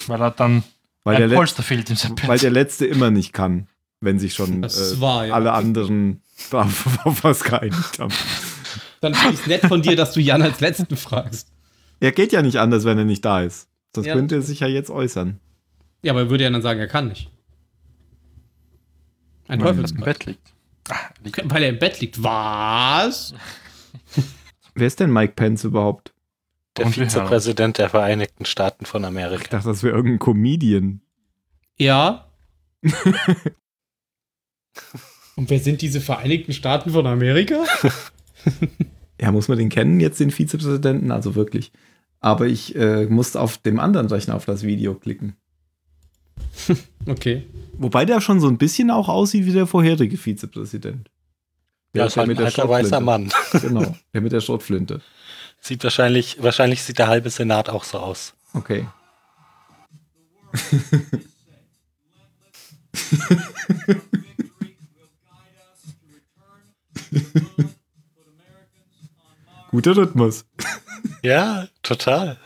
[0.08, 0.64] Weil er dann
[1.04, 2.28] Weil, ein der, Polster fehlt im September.
[2.28, 3.68] weil der letzte immer nicht kann,
[4.02, 4.70] wenn sich schon äh,
[5.00, 5.34] wahr, ja.
[5.34, 6.22] alle anderen
[6.52, 8.14] auf was geeinigt haben.
[9.00, 11.48] Dann finde ich es nett von dir, dass du Jan als Letzten fragst.
[12.00, 13.68] Er geht ja nicht anders, wenn er nicht da ist.
[13.94, 14.14] Das Ja.
[14.14, 15.40] könnte er sich ja jetzt äußern.
[16.04, 17.30] Ja, aber er würde ja dann sagen, er kann nicht.
[19.48, 19.84] Ein er im.
[20.02, 20.54] Bett liegt.
[21.46, 22.22] Weil er im Bett liegt.
[22.24, 23.34] Was?
[24.76, 26.14] Wer ist denn Mike Pence überhaupt?
[26.78, 29.44] Der Und Vizepräsident der Vereinigten Staaten von Ich Amerika.
[29.50, 31.02] dachte, das wäre irgendein Comedian.
[31.78, 32.32] Ja.
[35.36, 37.64] Und wer sind diese Vereinigten Staaten von Amerika?
[39.20, 41.12] Ja, muss man den kennen, jetzt den Vizepräsidenten?
[41.12, 41.72] Also wirklich.
[42.22, 45.36] Aber ich äh, musste auf dem anderen Rechner auf das Video klicken.
[47.08, 47.48] Okay.
[47.74, 51.10] Wobei der schon so ein bisschen auch aussieht wie der vorherige Vizepräsident.
[51.94, 53.00] Ja, Der ist halt ein der alter weißer.
[53.00, 53.32] Mann.
[53.62, 55.02] Genau, der mit der Schrotflinte.
[55.60, 58.34] Sieht wahrscheinlich, wahrscheinlich sieht der halbe Senat auch so aus.
[58.54, 58.88] Okay.
[69.72, 70.46] Guter Rhythmus.
[71.24, 72.38] Ja, total.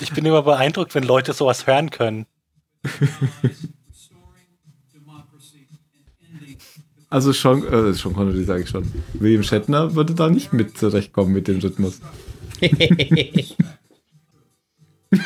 [0.00, 2.26] Ich bin immer beeindruckt, wenn Leute sowas hören können.
[7.08, 8.92] Also schon, äh, schon Connery sage ich schon.
[9.14, 12.00] William Shatner würde da nicht mit zurechtkommen mit dem Rhythmus.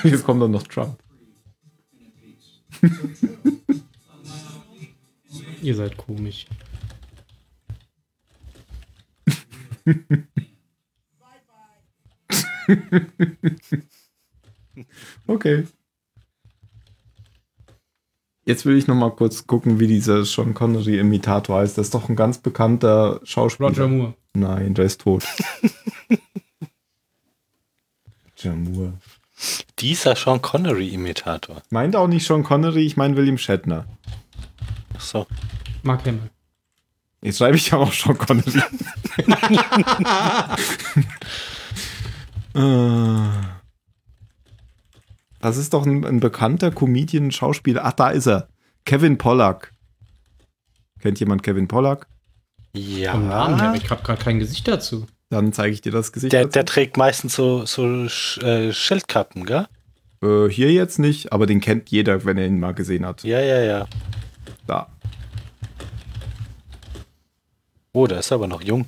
[0.05, 0.99] Jetzt kommt dann noch Trump.
[5.63, 6.47] Ihr seid komisch.
[15.27, 15.67] Okay.
[18.47, 21.79] Jetzt will ich noch mal kurz gucken, wie dieser Sean Connery-Imitator heißt.
[21.79, 23.69] Das ist doch ein ganz bekannter Schauspieler.
[23.69, 24.15] Roger Moore.
[24.35, 25.25] Nein, der ist tot.
[28.37, 28.95] Roger Moore.
[29.79, 31.63] Dieser Sean Connery-Imitator.
[31.71, 33.87] Meint auch nicht Sean Connery, ich meine William Shatner.
[34.97, 35.27] Ach So.
[35.83, 36.31] Mark Hamill.
[37.23, 38.63] Jetzt schreibe ich ja auch Sean Connery.
[42.55, 43.41] Äh.
[45.41, 47.85] Das ist doch ein, ein bekannter Comedian, Schauspieler.
[47.85, 48.49] Ach, da ist er.
[48.85, 49.73] Kevin Pollack.
[51.01, 52.07] Kennt jemand Kevin Pollack?
[52.75, 53.17] Ja.
[53.17, 55.07] Namen ich habe gerade kein Gesicht dazu.
[55.31, 56.33] Dann zeige ich dir das Gesicht.
[56.33, 56.53] Der, dazu.
[56.53, 59.67] der trägt meistens so, so Sch- äh, Schildkappen, gell?
[60.23, 63.23] Äh, hier jetzt nicht, aber den kennt jeder, wenn er ihn mal gesehen hat.
[63.25, 63.87] Ja, ja, ja.
[64.67, 64.89] Da.
[67.93, 68.87] Oh, der ist aber noch jung.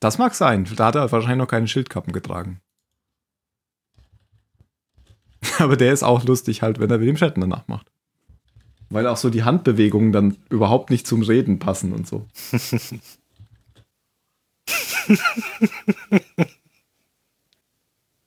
[0.00, 0.66] Das mag sein.
[0.76, 2.60] Da hat er wahrscheinlich noch keine Schildkappen getragen.
[5.58, 7.86] aber der ist auch lustig halt, wenn er William Shatner nachmacht.
[8.88, 12.26] Weil auch so die Handbewegungen dann überhaupt nicht zum Reden passen und so.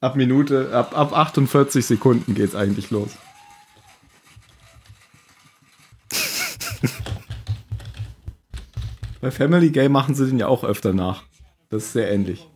[0.01, 3.11] ab Minute, ab, ab 48 Sekunden geht's eigentlich los.
[9.21, 11.23] Bei Family Game machen sie den ja auch öfter nach.
[11.69, 12.47] Das ist sehr ähnlich.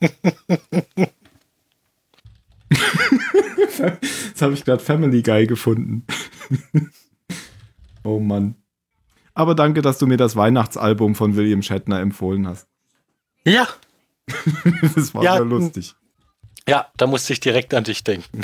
[3.82, 6.06] Jetzt habe ich gerade Family Guy gefunden.
[8.04, 8.54] oh Mann.
[9.34, 12.68] Aber danke, dass du mir das Weihnachtsalbum von William Shatner empfohlen hast.
[13.44, 13.66] Ja.
[14.94, 15.94] Das war Ja, ja lustig.
[16.68, 18.42] Ja, da musste ich direkt an dich denken.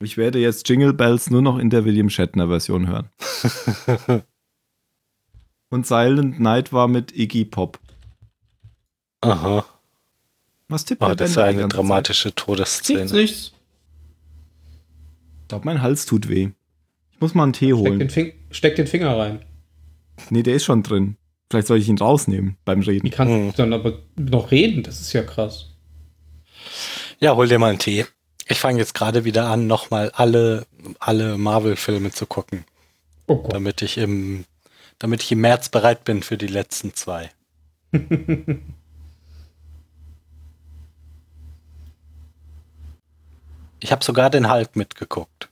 [0.00, 3.10] Ich werde jetzt Jingle Bells nur noch in der William Shatner Version hören.
[5.70, 7.80] Und Silent Night war mit Iggy Pop.
[9.22, 9.64] Aha.
[10.68, 13.12] Was tippt Oh, das ist Band die eine dramatische Nichts, Todesszene.
[13.12, 13.46] nichts.
[13.50, 13.52] Zeit?
[15.46, 16.48] Ich glaube, mein Hals tut weh.
[17.12, 18.10] Ich muss mal einen Tee Steck den, holen.
[18.10, 19.38] Fing steck den Finger rein.
[20.30, 21.16] Nee, der ist schon drin.
[21.48, 23.10] Vielleicht soll ich ihn rausnehmen beim Wie Reden.
[23.10, 23.50] kannst Hm.
[23.52, 24.82] du dann aber noch reden?
[24.82, 25.70] Das ist ja krass.
[27.20, 28.06] Ja, hol dir mal einen Tee.
[28.48, 30.66] Ich fange jetzt gerade wieder an, nochmal alle,
[30.98, 32.64] alle Marvel-Filme zu gucken,
[33.28, 33.52] Oh Gott.
[33.54, 34.44] damit ich im,
[34.98, 37.30] damit ich im März bereit bin für die letzten zwei.
[43.80, 45.48] Ich habe sogar den Hulk mitgeguckt.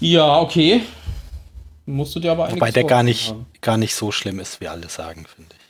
[0.00, 0.82] Ja, okay.
[1.86, 3.46] Musst du dir aber Wobei der gar nicht, haben.
[3.60, 5.66] gar nicht so schlimm ist, wie alle sagen, finde ich.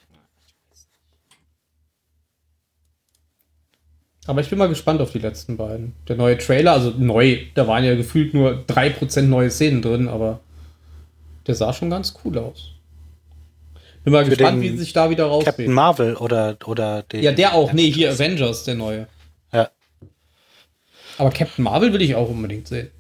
[4.27, 5.95] Aber ich bin mal gespannt auf die letzten beiden.
[6.09, 10.41] Der neue Trailer, also neu, da waren ja gefühlt nur 3% neue Szenen drin, aber
[11.47, 12.73] der sah schon ganz cool aus.
[14.03, 15.75] Bin mal Für gespannt, wie sie sich da wieder Captain rausreden.
[15.75, 17.23] Marvel oder, oder den.
[17.23, 17.73] Ja, der auch.
[17.73, 19.07] Nee, hier Avengers, der neue.
[21.19, 22.91] Aber Captain Marvel will ich auch unbedingt sehen.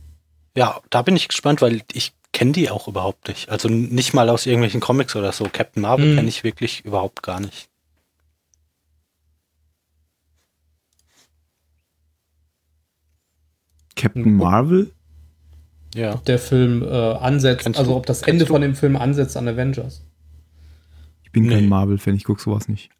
[0.56, 3.48] Ja, da bin ich gespannt, weil ich kenne die auch überhaupt nicht.
[3.50, 5.44] Also nicht mal aus irgendwelchen Comics oder so.
[5.52, 6.16] Captain Marvel Mhm.
[6.16, 7.68] kenne ich wirklich überhaupt gar nicht.
[13.94, 14.92] Captain Marvel?
[15.94, 16.14] Ja.
[16.14, 18.52] Ob der Film äh, ansetzt, Kennst also ob das Ende du?
[18.52, 20.02] von dem Film ansetzt an Avengers.
[21.22, 21.50] Ich bin Nee.
[21.54, 22.90] kein Marvel-Fan, ich gucke sowas nicht.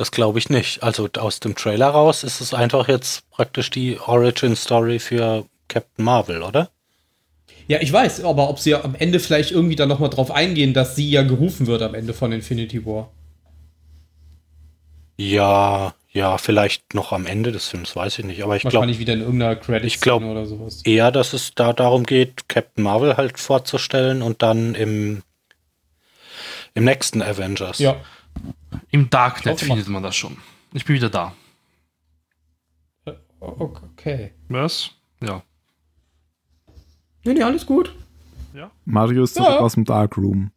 [0.00, 0.82] Das glaube ich nicht.
[0.82, 6.02] Also aus dem Trailer raus ist es einfach jetzt praktisch die Origin Story für Captain
[6.02, 6.70] Marvel, oder?
[7.68, 10.96] Ja, ich weiß, aber ob sie am Ende vielleicht irgendwie dann nochmal drauf eingehen, dass
[10.96, 13.10] sie ja gerufen wird am Ende von Infinity War.
[15.18, 18.42] Ja, ja, vielleicht noch am Ende des Films, weiß ich nicht.
[18.42, 20.80] Aber ich glaube Wahrscheinlich wieder in irgendeiner credit ich glaub- oder sowas.
[20.84, 25.22] eher, dass es da darum geht, Captain Marvel halt vorzustellen und dann im,
[26.72, 27.80] im nächsten Avengers.
[27.80, 27.96] Ja,
[28.90, 30.36] Im Darknet findet man das schon.
[30.72, 31.34] Ich bin wieder da.
[33.40, 33.46] o-
[33.90, 34.32] okay.
[34.48, 34.90] Was?
[35.22, 35.42] Ja.
[37.24, 37.94] Nee, nee, alles gut.
[38.84, 39.58] Mario ist zurück Ja.
[39.60, 40.50] aus dem Darkroom.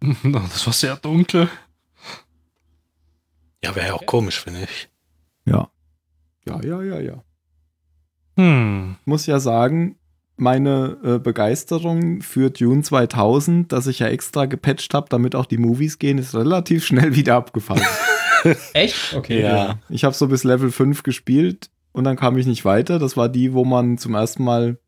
[0.24, 1.48] Das war sehr dunkel.
[3.62, 4.88] Ja, wäre ja auch komisch, finde ich.
[5.46, 5.70] Ja.
[6.46, 7.24] Ja, ja, ja, ja.
[8.36, 8.96] Hm.
[9.04, 9.96] Muss ja sagen,
[10.36, 15.58] meine äh, Begeisterung für Dune 2000, dass ich ja extra gepatcht habe, damit auch die
[15.58, 17.82] Movies gehen, ist relativ schnell wieder abgefallen.
[18.74, 19.14] Echt?
[19.14, 19.42] Okay.
[19.42, 19.78] Ja.
[19.88, 22.98] Ich habe so bis Level 5 gespielt und dann kam ich nicht weiter.
[22.98, 24.78] Das war die, wo man zum ersten Mal,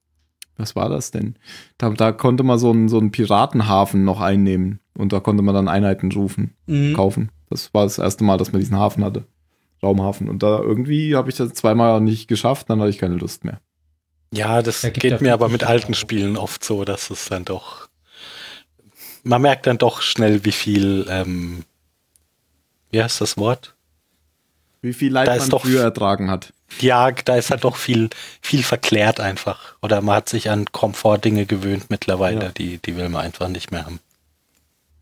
[0.56, 1.36] was war das denn?
[1.78, 5.54] Da, da konnte man so einen, so einen Piratenhafen noch einnehmen und da konnte man
[5.54, 6.94] dann Einheiten rufen, Mhm.
[6.94, 7.30] kaufen.
[7.48, 9.24] Das war das erste Mal, dass man diesen Hafen hatte.
[9.82, 10.28] Raumhafen.
[10.28, 13.60] Und da irgendwie habe ich das zweimal nicht geschafft, dann hatte ich keine Lust mehr.
[14.32, 15.94] Ja, das Da geht mir aber mit alten.
[15.94, 17.88] Spielen oft so, dass es dann doch.
[19.22, 21.06] Man merkt dann doch schnell, wie viel.
[21.08, 21.64] Ähm,
[22.90, 23.74] wie heißt das Wort?
[24.82, 26.52] Wie viel Leid Da man doch- früher ertragen hat.
[26.80, 28.10] Ja, da ist halt doch viel,
[28.42, 29.76] viel verklärt einfach.
[29.82, 32.48] Oder man hat sich an Komfortdinge gewöhnt mittlerweile, Ja.
[32.50, 34.00] die, die will man einfach nicht mehr haben.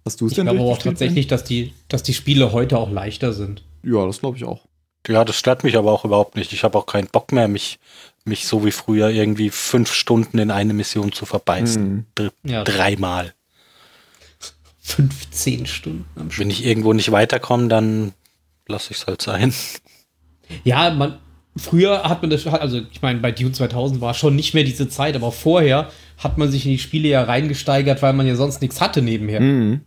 [0.04, 2.78] Hast du es Ich denn glaube aber auch tatsächlich, dass die, dass die Spiele heute
[2.78, 3.62] auch leichter sind.
[3.82, 4.60] Ja, das glaube ich auch.
[5.08, 6.52] Ja, das stört mich aber auch überhaupt nicht.
[6.52, 7.78] Ich habe auch keinen Bock mehr, mich,
[8.24, 11.82] mich so wie früher irgendwie fünf Stunden in eine Mission zu verbeißen.
[11.84, 12.06] Mhm.
[12.14, 12.64] Dr Ja.
[12.64, 13.34] Dreimal.
[14.80, 16.40] 15 Stunden am Stück.
[16.44, 18.12] Wenn ich irgendwo nicht weiterkomme, dann
[18.66, 19.52] lasse ich es halt sein.
[20.62, 21.18] Ja, man,
[21.56, 24.88] früher hat man das, also ich meine, bei Dune 2000 war schon nicht mehr diese
[24.88, 28.60] Zeit, aber vorher hat man sich in die Spiele ja reingesteigert, weil man ja sonst
[28.60, 29.40] nichts hatte nebenher.
[29.40, 29.80] Mhm.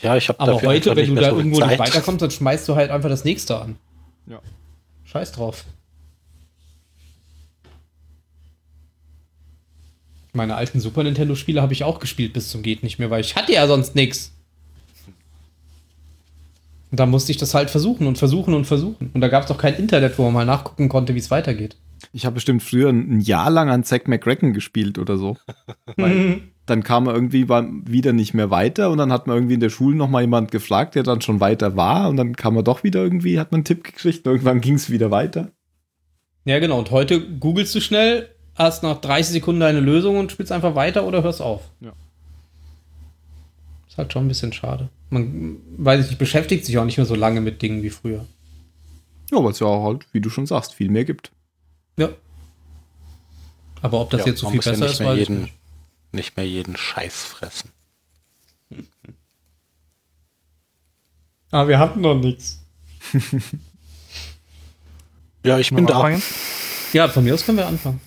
[0.00, 1.78] Ja, ich habe Aber dafür heute, wenn nicht du da so irgendwo nicht Zeit.
[1.78, 3.76] weiterkommst, dann schmeißt du halt einfach das nächste an.
[4.26, 4.40] Ja.
[5.04, 5.64] Scheiß drauf.
[10.32, 13.36] Meine alten Super Nintendo-Spiele habe ich auch gespielt bis zum Geht nicht mehr, weil ich
[13.36, 14.32] hatte ja sonst nichts.
[16.90, 19.10] Und da musste ich das halt versuchen und versuchen und versuchen.
[19.14, 21.76] Und da gab es doch kein Internet, wo man mal nachgucken konnte, wie es weitergeht.
[22.12, 25.36] Ich habe bestimmt früher ein Jahr lang an Zack McCracken gespielt oder so.
[25.96, 29.60] Weil dann kam er irgendwie wieder nicht mehr weiter und dann hat man irgendwie in
[29.60, 32.62] der Schule noch mal jemand gefragt, der dann schon weiter war und dann kam er
[32.62, 35.50] doch wieder irgendwie, hat man einen Tipp gekriegt und irgendwann ging es wieder weiter.
[36.44, 36.78] Ja, genau.
[36.78, 41.04] Und heute googelst du schnell, hast nach 30 Sekunden deine Lösung und spielst einfach weiter
[41.04, 41.62] oder hörst auf.
[41.80, 41.92] Ja.
[43.88, 44.88] Ist halt schon ein bisschen schade.
[45.10, 48.26] Man, weiß ich nicht, beschäftigt sich auch nicht mehr so lange mit Dingen wie früher.
[49.30, 51.30] Ja, weil es ja auch halt, wie du schon sagst, viel mehr gibt.
[51.96, 52.10] Ja.
[53.80, 55.42] Aber ob das Ja, jetzt so man viel muss ja besser nicht ist, mehr jeden,
[55.42, 55.54] nicht.
[56.12, 57.70] nicht mehr jeden Scheiß fressen.
[61.50, 62.60] Aber wir hatten noch nichts.
[65.44, 65.94] Ja, ich bin da.
[65.94, 66.22] Anfangen?
[66.92, 68.00] Ja, von mir aus können wir anfangen.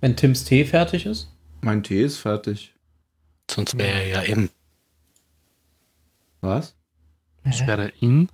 [0.00, 1.28] Wenn Tims Tee fertig ist.
[1.60, 2.72] Mein Tee ist fertig.
[3.50, 4.50] Sonst wäre er ja in.
[6.40, 6.76] Was?
[7.44, 8.28] Das wäre in.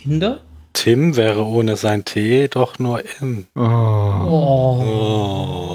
[0.00, 0.40] Hinder?
[0.72, 3.46] Tim wäre ohne sein Tee doch nur in.
[3.54, 3.60] Oh.
[4.82, 5.66] Oh.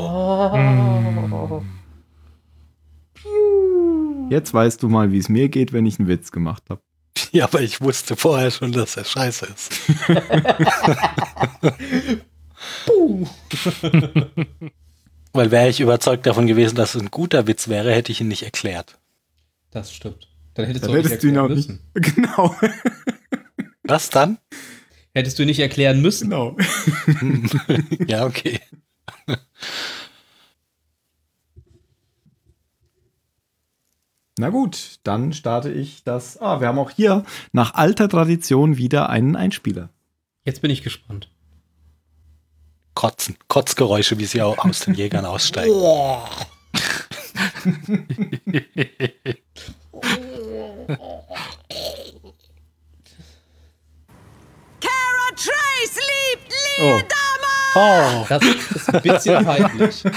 [4.30, 6.82] Jetzt weißt du mal, wie es mir geht, wenn ich einen Witz gemacht habe.
[7.32, 9.72] Ja, aber ich wusste vorher schon, dass er scheiße ist.
[15.34, 18.28] Weil wäre ich überzeugt davon gewesen, dass es ein guter Witz wäre, hätte ich ihn
[18.30, 18.98] nicht erklärt.
[19.72, 20.30] Das stimmt.
[20.54, 21.70] Dann hättest Dann du hättest du ihn auch nicht.
[21.70, 21.82] müssen.
[21.94, 22.56] Genau.
[23.84, 24.38] Was dann?
[25.14, 26.30] Hättest du nicht erklären müssen.
[26.30, 26.56] genau.
[28.08, 28.60] Ja, okay.
[34.38, 36.42] Na gut, dann starte ich das.
[36.42, 39.90] Ah, wir haben auch hier nach alter Tradition wieder einen Einspieler.
[40.44, 41.30] Jetzt bin ich gespannt.
[42.96, 43.38] Kotzen.
[43.48, 45.74] Kotzgeräusche, wie sie auch aus den Jägern aussteigen.
[54.82, 57.02] Cara Trace liebt Oh,
[57.76, 60.04] Oh, das ist ein bisschen peinlich.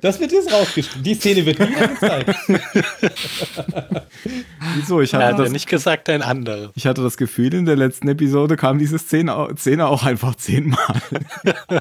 [0.00, 1.02] Das wird jetzt rausgeschnitten.
[1.02, 2.34] Die Szene wird nie mehr gezeigt.
[4.74, 5.00] Wieso?
[5.00, 6.70] Ich hatte, hat ja das, nicht gesagt, ein anderes.
[6.74, 11.00] ich hatte das Gefühl, in der letzten Episode kam diese Szene, Szene auch einfach zehnmal.